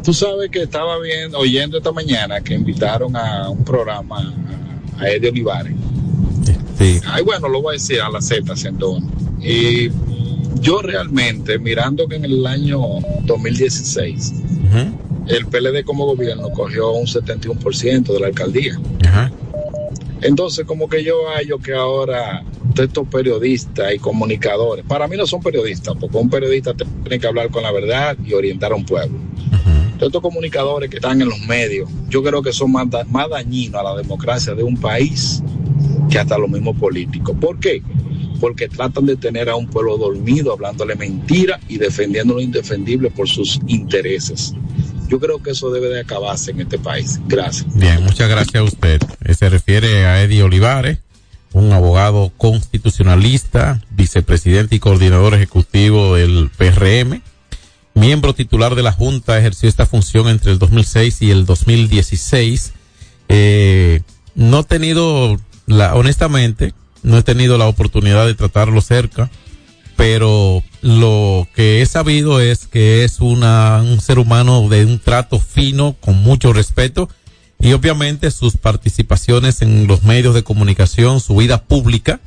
[0.04, 4.34] tú sabes que estaba viendo, oyendo esta mañana que invitaron a un programa
[4.98, 5.74] a Eddie Olivares.
[6.78, 7.00] Sí.
[7.06, 9.10] Ay, bueno, lo voy a decir a la Z, Centón.
[9.40, 9.88] Y
[10.60, 12.82] yo realmente, mirando que en el año
[13.24, 14.34] 2016,
[15.28, 18.78] el PLD como gobierno cogió un 71% de la alcaldía.
[19.06, 19.30] Ajá.
[20.22, 22.44] Entonces, como que yo hallo que ahora
[22.74, 27.26] todos estos periodistas y comunicadores, para mí no son periodistas, porque un periodista tiene que
[27.26, 29.18] hablar con la verdad y orientar a un pueblo.
[29.98, 33.28] Todos estos comunicadores que están en los medios, yo creo que son más, da- más
[33.28, 35.42] dañinos a la democracia de un país
[36.10, 37.36] que hasta los mismos políticos.
[37.40, 37.82] ¿Por qué?
[38.40, 43.28] Porque tratan de tener a un pueblo dormido, hablándole mentira y defendiendo lo indefendible por
[43.28, 44.54] sus intereses.
[45.10, 47.20] Yo creo que eso debe de acabarse en este país.
[47.26, 47.66] Gracias.
[47.74, 49.00] Bien, muchas gracias a usted.
[49.24, 50.98] Eh, Se refiere a Eddie Olivares,
[51.52, 57.22] un abogado constitucionalista, vicepresidente y coordinador ejecutivo del PRM,
[57.94, 62.72] miembro titular de la Junta, ejerció esta función entre el 2006 y el 2016.
[63.28, 64.02] Eh,
[64.36, 69.28] no he tenido, la, honestamente, no he tenido la oportunidad de tratarlo cerca,
[70.00, 75.38] pero lo que he sabido es que es una, un ser humano de un trato
[75.38, 77.10] fino, con mucho respeto,
[77.58, 82.18] y obviamente sus participaciones en los medios de comunicación, su vida pública,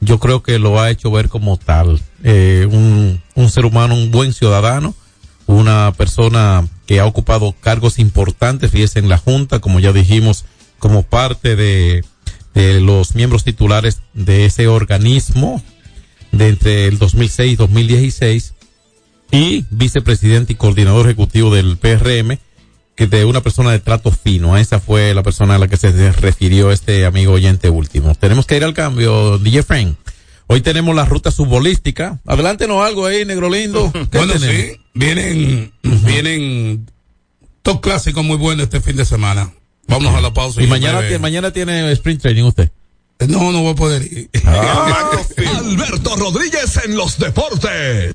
[0.00, 2.00] yo creo que lo ha hecho ver como tal.
[2.24, 4.94] Eh, un, ser humano, un buen ciudadano,
[5.46, 10.46] una persona que ha ocupado cargos importantes, fíjese, en la Junta, como ya dijimos,
[10.78, 12.02] como parte de
[12.80, 15.62] los miembros titulares de ese organismo
[16.32, 18.54] de entre el 2006 y 2016
[19.32, 22.38] y vicepresidente y coordinador ejecutivo del PRM
[22.96, 24.54] que de una persona de trato fino.
[24.54, 28.14] A esa fue la persona a la que se refirió este amigo oyente último.
[28.14, 29.96] Tenemos que ir al cambio, DJ Frank.
[30.48, 32.18] Hoy tenemos la ruta subbolística.
[32.26, 33.90] Adelántenos algo ahí, negro lindo.
[34.10, 34.54] ¿Qué Bueno, tenemos?
[34.54, 36.86] sí, vienen, vienen
[37.62, 39.50] dos clásicos muy buenos este fin de semana.
[39.86, 40.62] Vamos a la pausa.
[40.62, 42.70] Y mañana, tiene, mañana tiene sprint training usted.
[43.28, 44.30] No, no voy a poder ir.
[44.44, 48.14] Alberto Rodríguez en los deportes.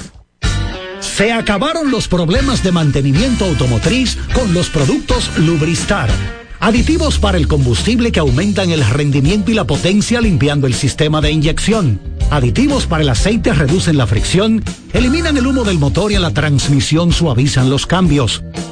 [1.21, 6.09] Se acabaron los problemas de mantenimiento automotriz con los productos Lubristar.
[6.59, 11.29] Aditivos para el combustible que aumentan el rendimiento y la potencia limpiando el sistema de
[11.29, 12.01] inyección.
[12.31, 14.63] Aditivos para el aceite reducen la fricción,
[14.93, 18.43] eliminan el humo del motor y en la transmisión suavizan los cambios.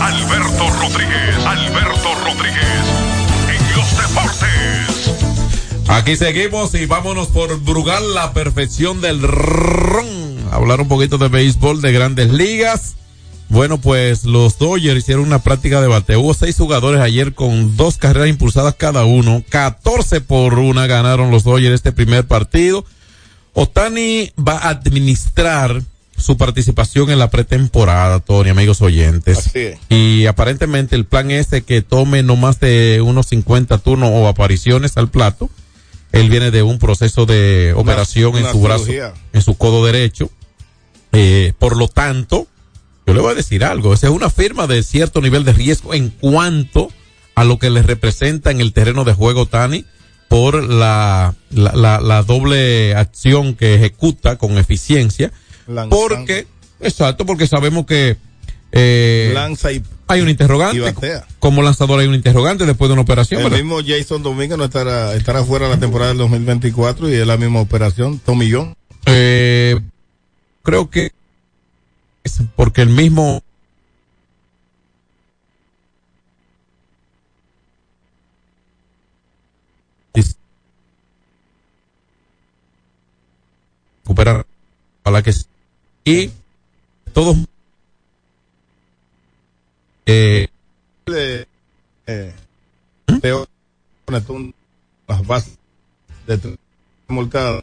[0.00, 2.84] Alberto Rodríguez, Alberto Rodríguez,
[3.48, 5.14] en los deportes.
[5.88, 10.06] Aquí seguimos y vámonos por Brugal, la perfección del ron.
[10.52, 12.94] Hablar un poquito de béisbol de grandes ligas.
[13.48, 16.16] Bueno, pues los Dodgers hicieron una práctica de bate.
[16.16, 19.42] Hubo seis jugadores ayer con dos carreras impulsadas cada uno.
[19.48, 22.84] 14 por una ganaron los Dodgers este primer partido.
[23.54, 25.82] Otani va a administrar
[26.18, 29.38] su participación en la pretemporada, Tony, amigos oyentes.
[29.38, 29.78] Así es.
[29.88, 34.28] Y aparentemente el plan es de que tome no más de unos 50 turnos o
[34.28, 35.48] apariciones al plato.
[36.12, 38.86] Él viene de un proceso de operación una en su brazo,
[39.32, 40.30] en su codo derecho.
[41.12, 42.46] Eh, por lo tanto,
[43.06, 43.94] yo le voy a decir algo.
[43.94, 46.90] Esa es una firma de cierto nivel de riesgo en cuanto
[47.34, 49.84] a lo que le representa en el terreno de juego Tani
[50.28, 55.32] por la, la, la, la doble acción que ejecuta con eficiencia.
[55.90, 56.46] Porque,
[56.80, 58.16] exacto, porque sabemos que
[58.72, 60.94] eh, Lanza y hay un interrogante.
[61.38, 63.40] Como lanzador hay un interrogante después de una operación.
[63.40, 63.64] El ¿verdad?
[63.64, 67.60] mismo Jason Dominguez no estará, estará fuera la temporada del 2024 y es la misma
[67.60, 68.18] operación.
[68.18, 68.74] Tomillón.
[69.06, 69.78] Eh,
[70.62, 71.12] creo que
[72.24, 73.42] es porque el mismo
[84.08, 84.46] recuperar
[85.02, 85.32] para que
[86.08, 86.30] y
[87.12, 87.36] todos
[90.06, 90.48] eh,
[91.06, 91.44] Eh,
[92.06, 92.34] eh,
[95.06, 95.58] las bases
[96.26, 96.56] de tres
[97.08, 97.62] molcadas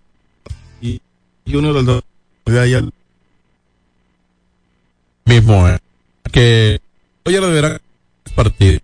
[0.80, 1.02] y,
[1.46, 2.04] y uno de los dos
[2.46, 2.84] de ayer
[5.26, 5.80] mismo eh,
[6.32, 6.80] que
[7.24, 7.82] Dodgers deberán
[8.36, 8.82] partir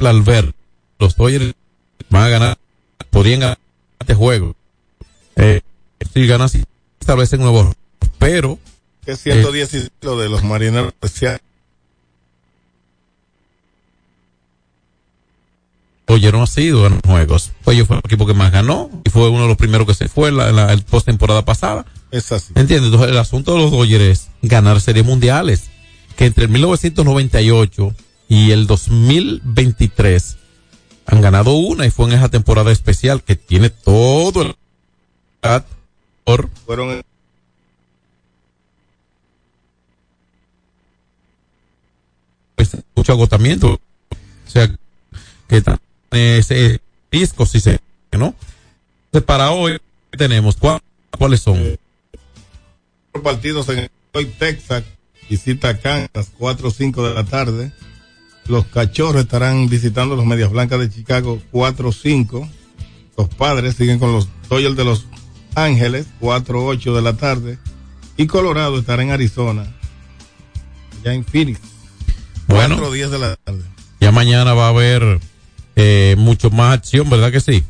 [0.00, 0.52] al ver
[0.98, 1.54] los Dodgers
[2.10, 2.58] van a ganar
[3.10, 3.58] podrían ganar
[4.00, 4.56] este juego.
[5.36, 5.60] Eh,
[6.12, 6.64] si ganan así
[7.00, 7.74] establecen nuevos
[8.18, 8.58] pero
[9.04, 11.40] que es 110 lo de los marineros especiales.
[16.06, 19.10] Dodgers no ha sido en juegos pues ellos fue el equipo que más ganó y
[19.10, 22.32] fue uno de los primeros que se fue en la, la post temporada pasada Es
[22.32, 22.52] así.
[22.54, 22.86] ¿Entiendes?
[22.86, 25.64] Entonces, el asunto de los Dodgers es ganar series mundiales.
[26.16, 27.94] Que entre el 1998
[28.28, 30.36] y el 2023
[31.06, 34.56] han ganado una y fue en esa temporada especial que tiene todo el
[36.66, 37.02] Fueron
[42.94, 43.80] mucho agotamiento.
[44.46, 44.68] O sea,
[45.48, 45.62] que
[46.38, 47.80] ese disco, si se,
[48.12, 48.34] ¿no?
[49.26, 49.78] Para hoy
[50.16, 50.80] tenemos, ¿cuá-
[51.16, 51.78] ¿cuáles son?
[53.22, 54.84] partidos en hoy Texas
[55.28, 57.72] visita Kansas 4 o 5 de la tarde.
[58.46, 62.48] Los cachorros estarán visitando los Medias Blancas de Chicago 4 o 5.
[63.16, 65.06] Los padres siguen con los Dodgers de Los
[65.56, 67.58] Ángeles 4 o 8 de la tarde.
[68.16, 69.74] Y Colorado estará en Arizona
[71.04, 71.60] ya en Phoenix.
[72.48, 72.76] Bueno.
[72.76, 73.62] Cuatro días de la tarde.
[74.00, 75.20] Ya mañana va a haber
[75.76, 77.64] eh, mucho más acción, ¿verdad que sí?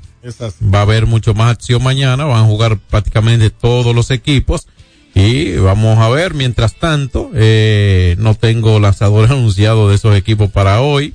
[0.63, 4.67] Va a haber mucho más acción mañana, van a jugar prácticamente todos los equipos
[5.15, 10.81] y vamos a ver, mientras tanto, eh, no tengo lanzadores anunciados de esos equipos para
[10.81, 11.15] hoy.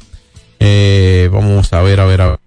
[0.59, 2.39] Eh, vamos a ver, a ver, a ver.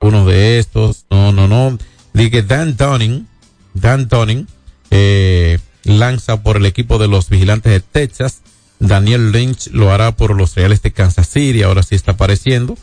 [0.00, 1.78] Uno de estos, no, no, no.
[2.12, 3.26] Dije Dan Dunning,
[3.72, 4.46] Dan Dunning,
[4.90, 8.42] eh, lanza por el equipo de los vigilantes de Texas.
[8.82, 12.76] Daniel Lynch lo hará por los Reales de Kansas City, ahora sí está apareciendo.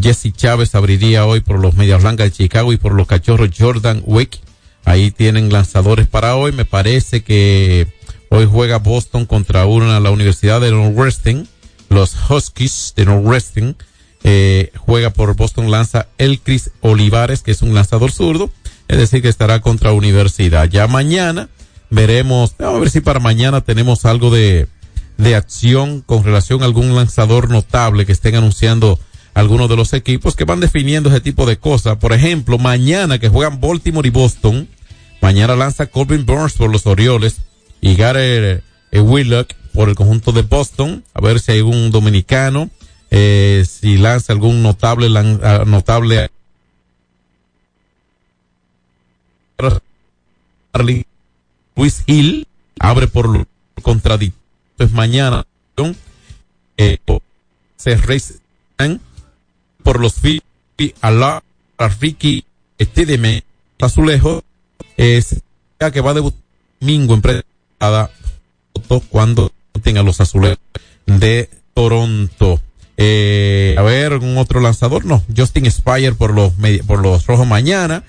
[0.00, 4.02] Jesse Chávez abriría hoy por los Medias Blancas de Chicago y por los Cachorros Jordan
[4.06, 4.38] Wick.
[4.84, 6.52] Ahí tienen lanzadores para hoy.
[6.52, 7.88] Me parece que
[8.28, 11.48] hoy juega Boston contra una, la Universidad de Northwestern.
[11.88, 13.76] Los Huskies de Northwestern.
[14.22, 18.50] Eh, juega por Boston, lanza el Chris Olivares, que es un lanzador zurdo.
[18.86, 20.68] Es decir, que estará contra Universidad.
[20.68, 21.48] Ya mañana
[21.90, 24.68] veremos, vamos a ver si para mañana tenemos algo de,
[25.20, 28.98] de acción con relación a algún lanzador notable que estén anunciando
[29.34, 31.98] algunos de los equipos que van definiendo ese tipo de cosas.
[31.98, 34.68] Por ejemplo, mañana que juegan Baltimore y Boston,
[35.20, 37.36] mañana lanza Corbin Burns por los Orioles
[37.80, 38.60] y Gary
[38.92, 42.70] eh, Willock por el conjunto de Boston, a ver si hay un dominicano,
[43.10, 46.30] eh, si lanza algún notable, uh, notable.
[51.76, 52.46] Luis Hill
[52.78, 53.46] abre por lo
[54.80, 55.46] contradictorio mañana
[56.76, 56.98] eh,
[57.76, 59.00] se reinan
[59.82, 60.42] por los fi
[61.02, 61.42] a
[62.00, 62.44] Ricky
[62.78, 63.44] Estideme
[63.80, 64.42] Azulejo
[64.96, 65.42] es
[65.78, 66.40] ya que va a debutar
[66.80, 68.10] domingo en pretemporada
[69.10, 69.52] cuando
[69.82, 70.58] tenga los azulejos
[71.06, 72.60] de Toronto.
[72.96, 76.52] Eh, a ver, un otro lanzador, no, Justin Spire por los
[76.86, 78.04] por los rojos mañana.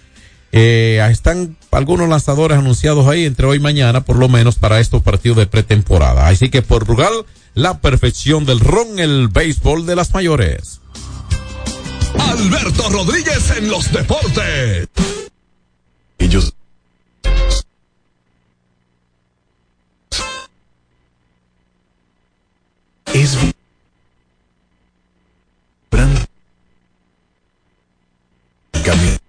[0.51, 5.01] Eh, están algunos lanzadores anunciados ahí entre hoy y mañana, por lo menos para estos
[5.01, 6.27] partidos de pretemporada.
[6.27, 10.81] Así que por Rugal, la perfección del ron, el béisbol de las mayores.
[12.19, 14.87] Alberto Rodríguez en los deportes.
[16.19, 16.53] Ellos.
[23.13, 23.37] Es
[28.83, 29.20] Camino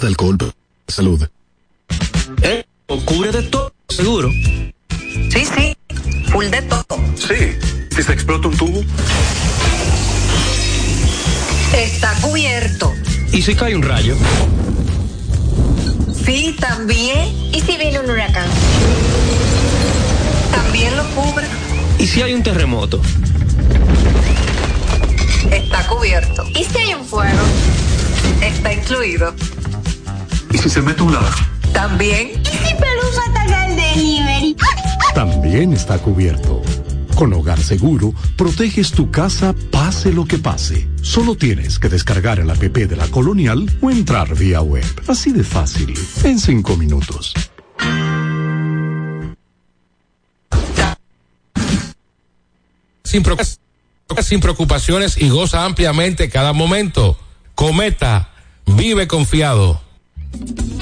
[0.00, 0.36] de alcohol
[0.88, 1.28] salud
[2.42, 2.64] eh
[3.04, 5.76] cubre de todo seguro sí sí
[6.30, 6.84] full de todo
[7.14, 7.56] sí
[7.94, 8.82] si se explota un tubo
[11.72, 12.92] Está cubierto.
[13.32, 14.16] ¿Y si cae un rayo?
[16.24, 17.28] Sí, también.
[17.54, 18.48] ¿Y si viene un huracán?
[20.50, 21.46] También lo cubre.
[21.98, 23.00] ¿Y si hay un terremoto?
[25.50, 26.44] Está cubierto.
[26.54, 27.38] ¿Y si hay un fuego?
[28.42, 29.32] Está incluido.
[30.50, 31.32] ¿Y si se mete un ladrón?
[31.72, 32.30] También.
[32.42, 34.56] ¿Y si Pelusa ataca el delivery?
[35.14, 36.62] También está cubierto.
[37.14, 40.88] Con Hogar Seguro, proteges tu casa pase lo que pase.
[41.02, 44.84] Solo tienes que descargar el app de la Colonial o entrar vía web.
[45.06, 45.94] Así de fácil,
[46.24, 47.34] en cinco minutos.
[53.04, 53.24] Sin,
[54.22, 57.18] sin preocupaciones y goza ampliamente cada momento.
[57.54, 58.30] Cometa,
[58.66, 59.89] vive confiado.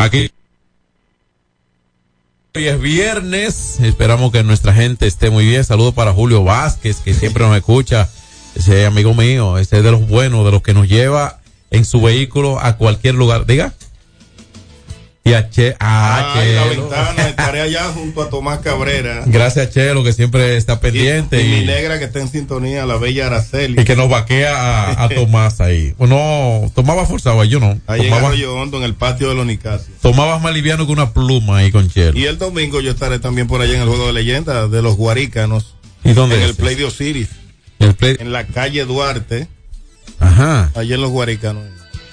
[0.00, 0.30] Aquí.
[2.54, 5.62] Hoy es viernes, esperamos que nuestra gente esté muy bien.
[5.62, 8.08] Saludos para Julio Vázquez, que siempre nos escucha.
[8.54, 11.40] Ese amigo mío, ese es de los buenos, de los que nos lleva
[11.70, 13.44] en su vehículo a cualquier lugar.
[13.44, 13.74] Diga.
[15.22, 16.80] Y a Che, a Ay, la Chelo.
[16.88, 19.22] ventana, estaré allá junto a Tomás Cabrera.
[19.26, 21.42] Gracias a Chelo, que siempre está pendiente.
[21.42, 23.78] Y, Y, mi negra que está en sintonía, la bella Araceli.
[23.80, 25.94] y que nos vaquea a, a Tomás ahí.
[25.98, 27.78] Bueno, tomaba forzado, yo no.
[27.86, 29.98] Ahí Tomaba, Arroyo Hondo, en el patio de los Nicasios.
[30.00, 32.18] tomabas más liviano que una pluma ahí con Chelo.
[32.18, 34.96] Y el domingo yo estaré también por allá en el juego de leyenda de los
[34.96, 35.74] Guarícanos.
[36.02, 37.28] ¿Y dónde En es el Play de Osiris.
[37.78, 39.48] El play- En la calle Duarte,
[40.18, 40.70] Ajá.
[40.74, 41.64] allá en los Guarícanos.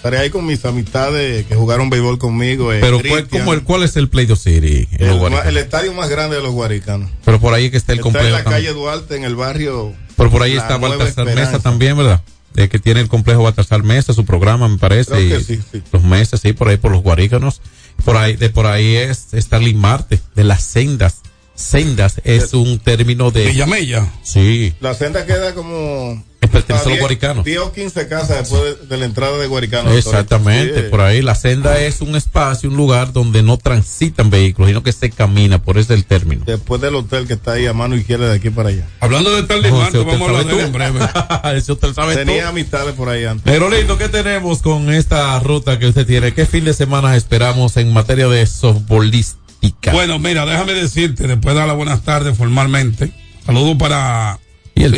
[0.07, 2.71] Estaré ahí con mis amistades que jugaron béisbol conmigo.
[2.71, 4.87] eh, Pero ¿cuál, cómo el, ¿cuál es el Play de City?
[4.97, 5.49] el, Guaricanos?
[5.49, 7.09] el estadio más grande de los Guaricanos.
[7.25, 8.37] Pero por ahí que está el Está en complejo.
[8.37, 9.93] la calle Duarte, en el barrio.
[10.15, 11.25] Pero por ahí está Baltasar.
[11.25, 12.21] Mesa también, ¿verdad?
[12.53, 15.21] De que tiene el complejo Baltasar Mesa, su programa, me parece.
[15.21, 15.83] Y sí, sí.
[15.91, 17.61] Los meses, sí, por ahí por los guarícanos.
[18.05, 21.17] Por ahí, de por ahí es Starling Marte, de las sendas.
[21.57, 23.47] Sendas es un término de.
[23.47, 24.07] Villamella.
[24.23, 24.73] Sí.
[24.79, 26.23] La senda queda como.
[26.51, 27.43] Pertenece a los guaricanos.
[27.43, 29.93] 10 o 15 casas después de, de la entrada de Guaricanos.
[29.97, 31.21] Exactamente, Sí, por ahí.
[31.21, 35.61] La senda es un espacio, un lugar donde no transitan vehículos, sino que se camina,
[35.61, 36.43] por eso es el término.
[36.45, 38.87] Después del hotel que está ahí a mano izquierda de aquí para allá.
[39.01, 40.99] Hablando de Starling No, vamos a hablar de en breve.
[41.57, 42.49] Ese hotel sabe Tenía todo.
[42.49, 43.43] amistades por ahí antes.
[43.43, 46.33] Pero lindo, ¿qué tenemos con esta ruta que usted tiene?
[46.33, 48.45] ¿Qué fin de semana esperamos en materia de
[49.91, 53.11] Bueno, mira, déjame decirte, después de dar las buenas tardes formalmente,
[53.45, 54.39] saludos para...
[54.75, 54.91] ¿Y el.
[54.91, 54.97] ¿Lo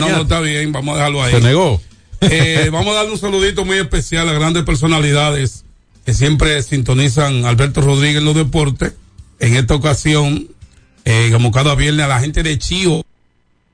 [0.00, 1.32] no, está bien, vamos a dejarlo ahí.
[1.32, 1.80] ¿Se negó?
[2.22, 5.64] Eh, vamos a darle un saludito muy especial a grandes personalidades
[6.06, 8.94] que siempre sintonizan Alberto Rodríguez en los deportes.
[9.38, 10.48] En esta ocasión,
[11.04, 13.04] eh, como cada viernes, a la gente de Chío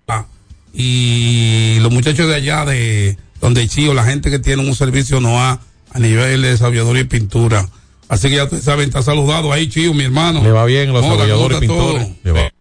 [0.08, 0.26] ah,
[0.74, 5.40] y los muchachos de allá de donde Chío, la gente que tiene un servicio no
[5.40, 5.60] a
[5.92, 7.68] a nivel de sabiduría y pintura.
[8.12, 10.42] Así que ya ustedes saben, está saludado ahí, Chío, mi hermano.
[10.42, 12.06] Le va bien los desarrolladores ¿cómo está pintores.
[12.08, 12.16] todo?
[12.24, 12.40] Le va.
[12.40, 12.52] Hay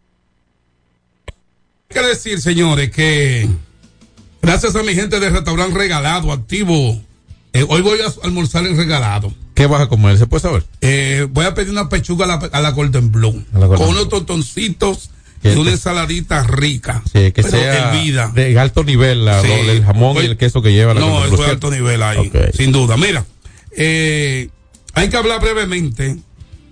[1.89, 3.49] que decir, señores, que
[4.41, 7.01] gracias a mi gente de restaurante regalado, activo,
[7.51, 9.33] eh, hoy voy a almorzar en regalado.
[9.53, 10.17] ¿Qué vas a comer?
[10.17, 10.63] ¿Se puede saber?
[10.79, 13.85] Eh, voy a pedir una pechuga a la, a la Golden Blue, A la Golden
[13.85, 15.09] con unos tostoncitos
[15.43, 17.03] y una ensaladita rica.
[17.11, 18.31] Sí, que sea hervida.
[18.33, 19.49] de alto nivel, la- Sí.
[19.51, 22.01] el jamón y el queso que lleva la No, Golden eso Blue, es alto nivel
[22.03, 22.95] ahí, sin duda.
[22.95, 23.25] Mira,
[23.75, 24.49] eh,
[24.93, 26.17] hay que hablar brevemente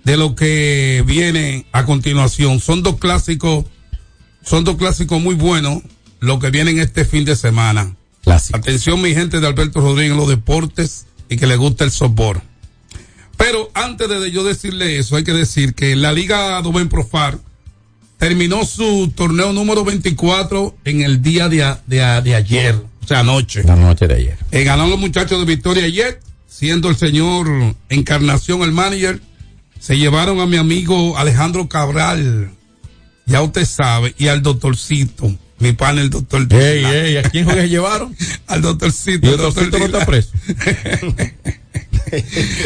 [0.04, 2.60] de lo que viene a continuación.
[2.60, 3.64] Son dos clásicos,
[4.44, 5.82] son dos clásicos muy buenos,
[6.20, 7.94] lo que vienen este fin de semana.
[8.22, 8.58] Clásico.
[8.58, 12.40] Atención, mi gente de Alberto Rodríguez en los deportes y que le gusta el softball.
[13.36, 17.38] Pero antes de yo decirle eso, hay que decir que la Liga Doben Profar
[18.18, 23.06] terminó su torneo número 24 en el día de, a- de a- de ayer, o
[23.06, 23.62] sea, anoche.
[23.64, 24.38] La noche de ayer.
[24.50, 26.20] Eh, ganaron los muchachos de Victoria Jet,
[26.60, 27.48] siendo el señor
[27.88, 29.18] Encarnación el manager.
[29.78, 32.50] Se llevaron a mi amigo Alejandro Cabral,
[33.24, 37.66] ya usted sabe, y al doctorcito, mi pana el doctor Ey, ey, ¿a quién se
[37.66, 38.14] llevaron?
[38.46, 39.26] Al doctorcito.
[39.26, 40.32] Y el el doctor doctorcito no está preso.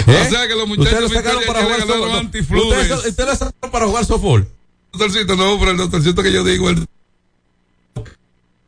[0.06, 2.26] O sea que los muchachos Ustedes lo sacaron para jugar softball.
[2.26, 4.48] Ustedes ustedes lo sacaron para jugar softball.
[4.92, 6.86] Doctorcito, no, pero el doctorcito que yo digo, el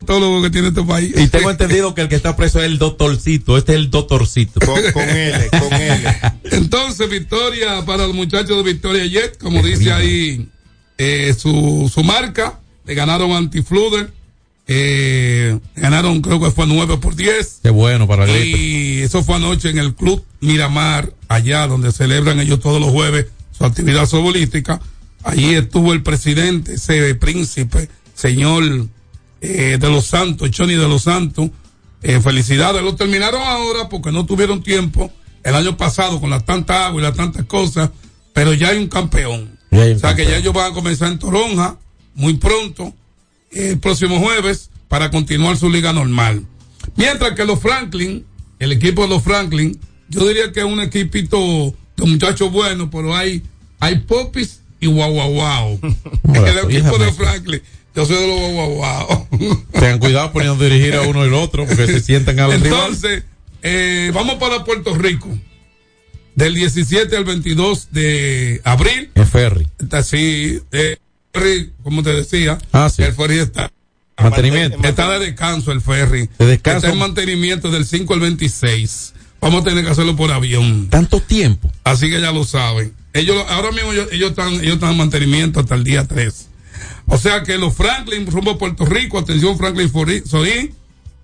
[0.06, 1.12] todo lo que tiene este país.
[1.16, 3.58] Y tengo entendido que el que está preso es el doctorcito.
[3.58, 4.60] Este es el doctorcito.
[4.60, 6.16] Con, con L, con L.
[6.52, 10.48] Entonces, victoria para los muchachos de Victoria Jet, como dice ahí
[10.98, 12.60] eh, su, su marca.
[12.86, 14.10] Le ganaron Antifluder.
[14.68, 17.60] Eh, ganaron, creo que fue 9 por 10.
[17.62, 18.46] Qué bueno para el.
[18.46, 23.26] Y eso fue anoche en el Club Miramar, allá donde celebran ellos todos los jueves
[23.56, 24.80] su actividad sobolística.
[25.22, 28.86] Allí estuvo el presidente, ese príncipe, señor
[29.40, 31.50] eh, de los Santos, Choni de los Santos.
[32.02, 35.10] Eh, felicidades, lo terminaron ahora porque no tuvieron tiempo
[35.42, 37.90] el año pasado con las tantas agua y las tantas cosas,
[38.32, 39.58] pero ya hay un campeón.
[39.70, 41.78] Ya hay un o sea que ya ellos van a comenzar en Toronja
[42.14, 42.94] muy pronto,
[43.50, 46.44] el próximo jueves, para continuar su liga normal.
[46.96, 48.24] Mientras que los Franklin,
[48.58, 49.78] el equipo de los Franklin,
[50.08, 53.42] yo diría que es un equipito de muchachos buenos, pero hay,
[53.80, 55.80] hay popis y guau guau guau.
[56.34, 57.12] El equipo de.
[57.12, 57.62] Franklin,
[57.96, 59.28] yo soy de los guau guau guau.
[59.72, 62.66] Tengan cuidado poniendo dirigir a uno y el otro porque se sientan al rival.
[62.66, 63.24] Entonces,
[63.62, 65.28] eh, vamos para Puerto Rico.
[66.34, 69.10] Del 17 al 22 de abril.
[69.14, 69.66] En ferry.
[69.78, 70.98] Está así, eh,
[71.32, 72.58] ferry, como te decía.
[72.72, 73.02] Ah, sí.
[73.02, 73.72] El ferry está.
[74.22, 74.78] Mantenimiento.
[74.86, 76.28] Está de descanso el ferry.
[76.38, 76.86] De descanso.
[76.86, 79.14] Está en mantenimiento del 5 al 26.
[79.40, 80.88] Vamos a tener que hacerlo por avión.
[80.90, 81.72] Tanto tiempo.
[81.84, 82.92] Así que ya lo saben.
[83.14, 86.48] Ellos, ahora mismo ellos, ellos están, ellos están en mantenimiento hasta el día 3.
[87.06, 89.90] O sea que los Franklin rumbo a Puerto Rico, atención Franklin
[90.26, 90.74] Sorín,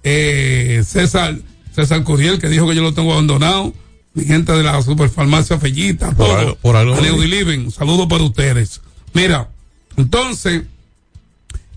[0.04, 1.36] eh, César,
[1.74, 3.72] César Curiel que dijo que yo lo tengo abandonado,
[4.14, 6.96] mi gente de la superfarmacia Fellita, Por todo, algo- por algo.
[7.00, 8.80] Living, saludos para ustedes.
[9.14, 9.48] Mira,
[9.96, 10.62] entonces,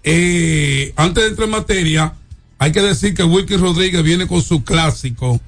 [0.03, 2.13] eh, antes de entrar en materia,
[2.59, 5.39] hay que decir que Wilkin Rodríguez viene con su clásico.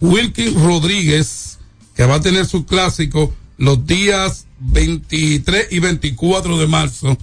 [0.00, 1.58] Wilkin Rodríguez,
[1.94, 7.16] que va a tener su clásico los días 23 y 24 de marzo.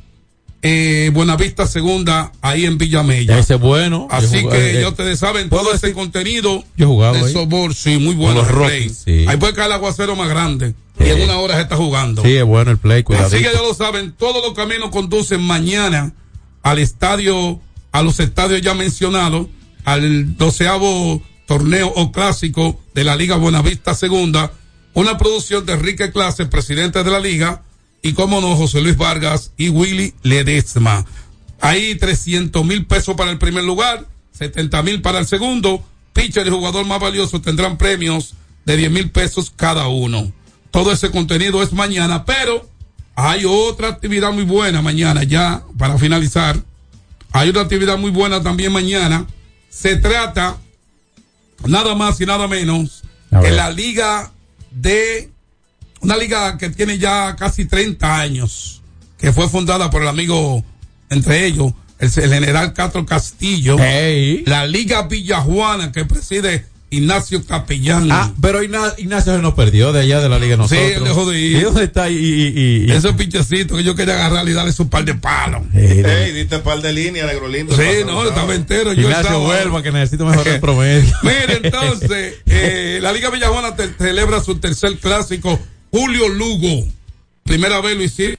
[0.62, 3.38] eh, Buenavista Segunda ahí en Villamella.
[3.38, 4.08] Ese es bueno.
[4.10, 7.20] Así Yo jugaba- que eh, ya ustedes saben todo ese contenido Yo he jugado de
[7.20, 7.32] ahí.
[7.32, 8.42] sobor, sí, muy bueno.
[8.42, 8.88] los play.
[8.88, 9.24] sí.
[9.28, 12.22] Ahí puede caer el aguacero más grande y en una hora se está jugando.
[12.22, 13.26] Sí, es bueno el play, cuidado.
[13.28, 16.12] Así que ya lo saben, todos los caminos conducen mañana
[16.62, 17.60] al estadio,
[17.92, 19.46] a los estadios ya mencionados,
[19.84, 24.52] al doceavo torneo o clásico de la Liga Buenavista Segunda,
[24.92, 27.62] una producción de Enrique Clase, presidente de la liga,
[28.02, 31.04] y como no, José Luis Vargas y Willy Ledesma.
[31.60, 35.84] Ahí 300 mil pesos para el primer lugar, 70 mil para el segundo.
[36.12, 38.34] Pitcher y jugador más valioso tendrán premios
[38.64, 40.32] de 10 mil pesos cada uno.
[40.70, 42.68] Todo ese contenido es mañana, pero
[43.14, 46.62] hay otra actividad muy buena mañana, ya para finalizar.
[47.32, 49.26] Hay otra actividad muy buena también mañana.
[49.68, 50.58] Se trata
[51.66, 54.32] nada más y nada menos que la liga
[54.70, 55.30] de
[56.00, 58.82] una liga que tiene ya casi 30 años,
[59.18, 60.64] que fue fundada por el amigo,
[61.10, 63.76] entre ellos, el, el general Castro Castillo,
[64.46, 68.10] la liga Villajuana que preside Ignacio Capellán.
[68.10, 70.96] Ah, pero Igna- Ignacio se nos perdió de allá de la Liga de Sí, nosotros.
[70.96, 71.56] él dejó de ir.
[71.58, 72.08] ¿Y dónde está?
[72.08, 75.62] Y, y- y- Ese pinchecito que yo quería agarrar y darle su par de palos.
[75.74, 77.76] Ey, diste un par de líneas, negro lindo.
[77.76, 78.94] Sí, no, estaba entero.
[78.94, 81.12] Yo Ignacio estaba- vuelva, que necesito mejorar el promedio.
[81.24, 86.86] Mire, entonces, eh, la Liga Villajuana te- celebra su tercer clásico, Julio Lugo.
[87.44, 88.36] Primera vez lo hicieron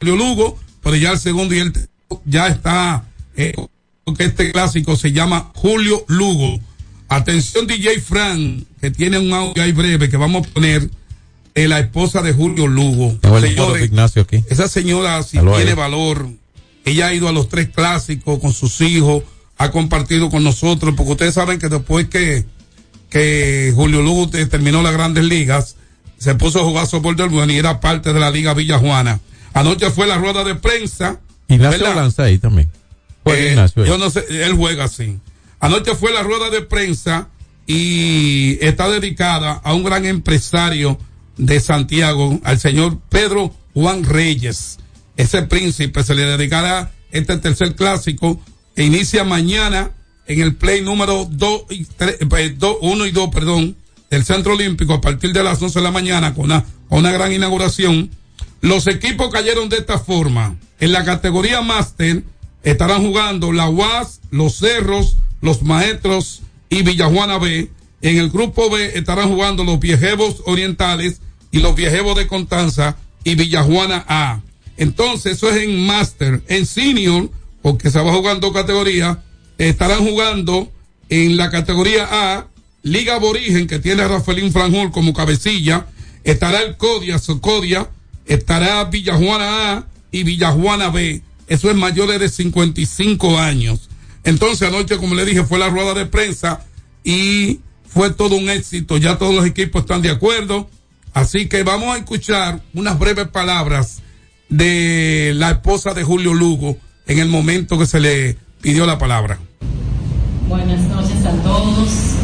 [0.00, 1.92] Julio Lugo, pero ya el segundo y el tercero
[2.24, 3.04] ya está,
[3.36, 3.52] eh,
[4.04, 6.60] porque este clásico se llama Julio Lugo.
[7.08, 10.88] Atención DJ Fran, que tiene un audio ahí breve que vamos a poner,
[11.54, 13.18] eh, la esposa de Julio Lugo.
[13.40, 14.44] Señores, de Ignacio aquí.
[14.48, 15.76] esa señora sí Aló, tiene ahí.
[15.76, 16.28] valor.
[16.84, 19.24] Ella ha ido a los tres clásicos con sus hijos,
[19.58, 22.44] ha compartido con nosotros, porque ustedes saben que después que,
[23.10, 25.76] que Julio Lugo te- terminó las grandes ligas,
[26.18, 29.20] se puso a jugar softball del bueno y era parte de la Liga Villajuana.
[29.54, 31.20] Anoche fue la rueda de prensa.
[31.48, 32.68] Ignacio lanza ahí también.
[33.24, 33.88] Eh, Ignacio ahí.
[33.88, 35.18] yo no sé, él juega así.
[35.60, 37.28] Anoche fue la rueda de prensa
[37.66, 40.98] y está dedicada a un gran empresario
[41.36, 44.78] de Santiago, al señor Pedro Juan Reyes.
[45.16, 48.40] Ese príncipe se le dedicará este tercer clásico
[48.74, 49.92] que inicia mañana
[50.26, 51.86] en el play número 2 y
[52.80, 53.76] 1 y 2, perdón,
[54.10, 57.32] del Centro Olímpico a partir de las 11 de la mañana con una, una gran
[57.32, 58.10] inauguración.
[58.60, 60.56] Los equipos cayeron de esta forma.
[60.80, 62.22] En la categoría máster
[62.62, 67.70] estarán jugando la UAS, los Cerros, los Maestros y Villajuana B.
[68.00, 73.34] En el grupo B estarán jugando los Viejevos Orientales y los Viejevos de Constanza y
[73.34, 74.40] Villajuana A.
[74.76, 76.42] Entonces, eso es en máster.
[76.48, 77.30] En senior,
[77.62, 79.18] porque se va a jugar en dos categorías,
[79.58, 80.70] estarán jugando
[81.08, 82.46] en la categoría A,
[82.82, 85.86] Liga Aborigen, que tiene a Rafaelín Franjol como cabecilla.
[86.24, 87.88] Estará el Codia, Socodia,
[88.26, 91.22] estará Villajuana A y Villajuana B.
[91.46, 93.88] Eso es mayores de 55 años.
[94.24, 96.64] Entonces anoche, como le dije, fue la rueda de prensa
[97.02, 98.98] y fue todo un éxito.
[98.98, 100.68] Ya todos los equipos están de acuerdo.
[101.14, 104.02] Así que vamos a escuchar unas breves palabras
[104.48, 106.76] de la esposa de Julio Lugo
[107.06, 109.38] en el momento que se le pidió la palabra.
[110.48, 112.17] Buenas noches a todos.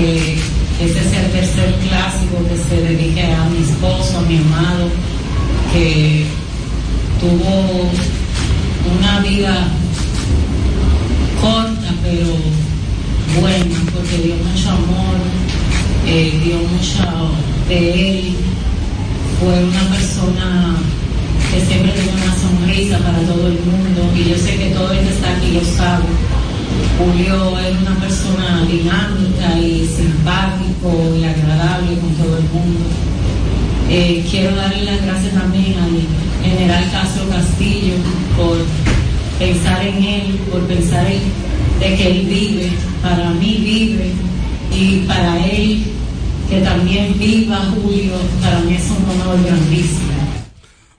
[0.00, 0.36] Que
[0.84, 4.90] este sea el tercer clásico que se dedique a mi esposo, a mi amado,
[5.72, 6.26] que
[7.18, 7.90] tuvo
[8.98, 9.68] una vida
[11.40, 12.26] corta pero
[13.40, 15.16] buena, porque dio mucho amor,
[16.06, 17.30] eh, dio mucho
[17.68, 18.34] de él,
[19.40, 20.76] fue una persona
[21.50, 25.00] que siempre tiene una sonrisa para todo el mundo y yo sé que todo el
[25.00, 26.35] que está aquí lo sabe.
[26.98, 32.84] Julio era una persona dinámica y simpático y agradable con todo el mundo.
[33.88, 35.92] Eh, quiero darle las gracias también al
[36.42, 37.94] general Castro Castillo
[38.36, 38.56] por
[39.38, 41.20] pensar en él, por pensar en,
[41.80, 42.70] de que él vive,
[43.02, 44.12] para mí vive
[44.72, 45.84] y para él
[46.48, 50.12] que también viva Julio, para mí es un honor grandísimo.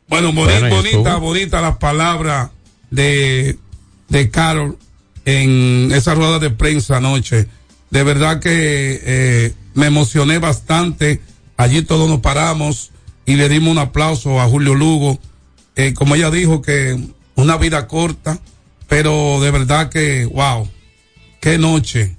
[0.08, 2.52] Bueno, Bueno, bonita, bonita las palabras
[2.90, 3.58] de,
[4.10, 4.78] de Carol
[5.28, 7.48] en esa rueda de prensa anoche.
[7.90, 11.22] De verdad que eh, me emocioné bastante.
[11.58, 12.92] Allí todos nos paramos
[13.26, 15.20] y le dimos un aplauso a Julio Lugo.
[15.76, 16.98] Eh, como ella dijo que
[17.36, 18.40] una vida corta,
[18.88, 20.70] pero de verdad que, wow,
[21.42, 22.16] qué noche,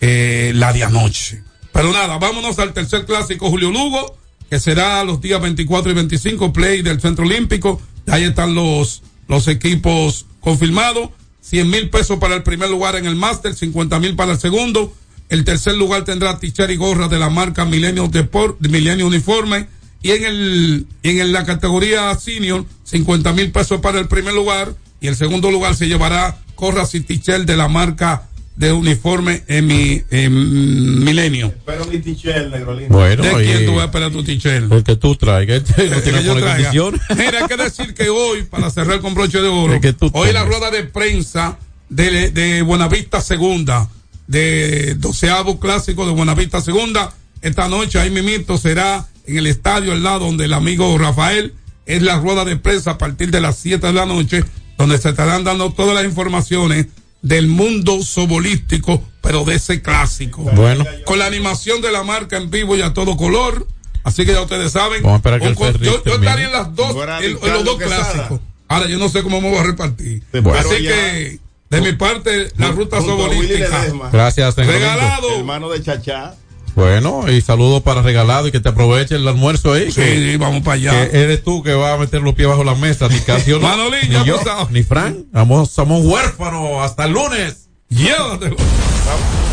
[0.00, 1.44] eh, la de anoche.
[1.72, 4.18] Pero nada, vámonos al tercer clásico Julio Lugo,
[4.50, 7.80] que será los días 24 y 25, play del Centro Olímpico.
[8.08, 11.10] Ahí están los, los equipos confirmados.
[11.40, 14.92] 100 mil pesos para el primer lugar en el máster, 50 mil para el segundo.
[15.28, 19.68] El tercer lugar tendrá t-shirt y gorra de la marca Milenio Deport, Milenio Uniforme.
[20.02, 24.74] Y en el, en la categoría senior, 50 mil pesos para el primer lugar.
[25.00, 28.29] Y el segundo lugar se llevará gorras y t-shirt de la marca
[28.60, 31.54] de uniforme en mi, en Milenio.
[31.64, 32.94] Pero mi tichel, negro lindo.
[32.94, 34.70] Bueno, ¿De quién tú vas a esperar tu t-shirt?
[34.70, 37.00] El que tú traigas, este no Que tiene.
[37.16, 40.10] Mira, hay que decir que hoy, para cerrar con broche de oro, El que tú
[40.12, 41.58] hoy la rueda de prensa
[41.88, 43.88] de, de Buenavista Segunda,
[44.26, 50.02] de doceavo clásico de Buenavista Segunda, esta noche ahí mimito será en el estadio al
[50.02, 51.54] lado donde el amigo Rafael
[51.86, 54.44] es la rueda de prensa a partir de las 7 de la noche,
[54.76, 56.88] donde se estarán dando todas las informaciones
[57.22, 60.42] del mundo sobolístico, pero de ese clásico.
[60.42, 60.84] Bueno.
[61.04, 63.66] Con la animación de la marca en vivo y a todo color.
[64.02, 65.02] Así que ya ustedes saben.
[65.02, 67.32] Vamos a esperar que Un el co- Ferris yo, yo estaría en las dos, en,
[67.34, 68.12] los dos Quesada.
[68.12, 68.40] clásicos.
[68.68, 70.22] Ahora yo no sé cómo me voy a repartir.
[70.32, 70.54] Bueno.
[70.54, 73.86] Así ya- que, de mi parte, la ruta sobolística.
[74.10, 74.56] Gracias.
[74.56, 75.36] Regalado.
[75.36, 76.34] hermano de Chachá.
[76.74, 79.90] Bueno, y saludos para regalado y que te aproveche el almuerzo ahí.
[79.90, 81.10] Sí, que- sí, vamos para allá.
[81.10, 83.68] que eres tú que vas a meter los pies bajo la mesa, ni Casio, no,
[83.68, 84.40] Manolín, ni yo,
[84.70, 85.26] ni Fran.
[85.34, 87.66] Somos, somos huérfanos hasta el lunes.
[87.88, 88.56] Llévatelo.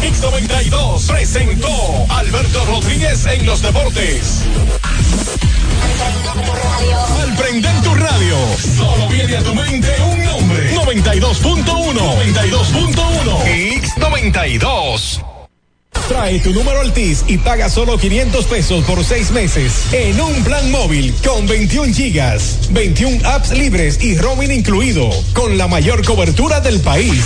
[0.04, 1.68] X92 presentó
[2.10, 4.42] Alberto Rodríguez en los deportes.
[7.20, 8.36] Al prender tu radio,
[8.78, 10.76] solo viene a tu mente un nombre.
[10.76, 11.94] 92.1.
[11.96, 13.44] 92.1.
[13.46, 15.22] X92.
[16.08, 20.72] Trae tu número Altis y paga solo 500 pesos por seis meses en un plan
[20.72, 26.80] móvil con 21 gigas, 21 apps libres y roaming incluido, con la mayor cobertura del
[26.80, 27.26] país.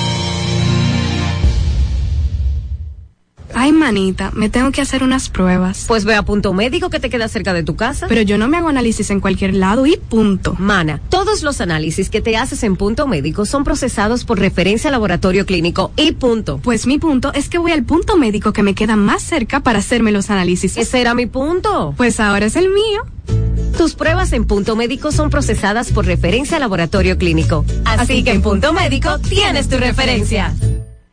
[3.63, 5.85] Ay, manita, me tengo que hacer unas pruebas.
[5.87, 8.07] Pues ve a punto médico que te queda cerca de tu casa.
[8.09, 10.55] Pero yo no me hago análisis en cualquier lado y punto.
[10.57, 14.91] Mana, todos los análisis que te haces en punto médico son procesados por referencia a
[14.91, 16.57] laboratorio clínico y punto.
[16.57, 19.77] Pues mi punto es que voy al punto médico que me queda más cerca para
[19.77, 20.75] hacerme los análisis.
[20.75, 21.93] Ese era mi punto.
[21.95, 23.05] Pues ahora es el mío.
[23.77, 27.63] Tus pruebas en punto médico son procesadas por referencia a laboratorio clínico.
[27.85, 30.51] Así, que en punto médico tienes tu referencia.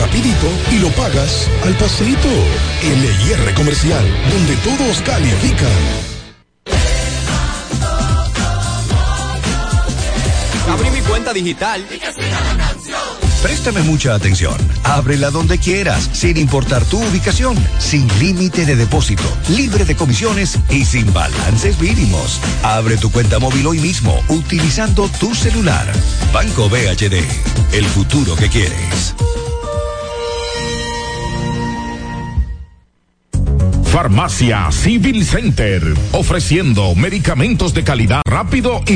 [0.00, 2.28] rapidito y lo pagas al paseito.
[2.82, 6.12] LIR Comercial, donde todos califican.
[10.68, 11.86] Abrí mi cuenta digital.
[13.42, 14.54] Préstame mucha atención.
[14.84, 20.84] Ábrela donde quieras, sin importar tu ubicación, sin límite de depósito, libre de comisiones y
[20.84, 22.40] sin balances mínimos.
[22.62, 25.92] Abre tu cuenta móvil hoy mismo utilizando tu celular.
[26.32, 27.20] Banco BHD,
[27.72, 29.14] el futuro que quieres.
[33.92, 35.82] Farmacia Civil Center,
[36.12, 38.90] ofreciendo medicamentos de calidad rápido y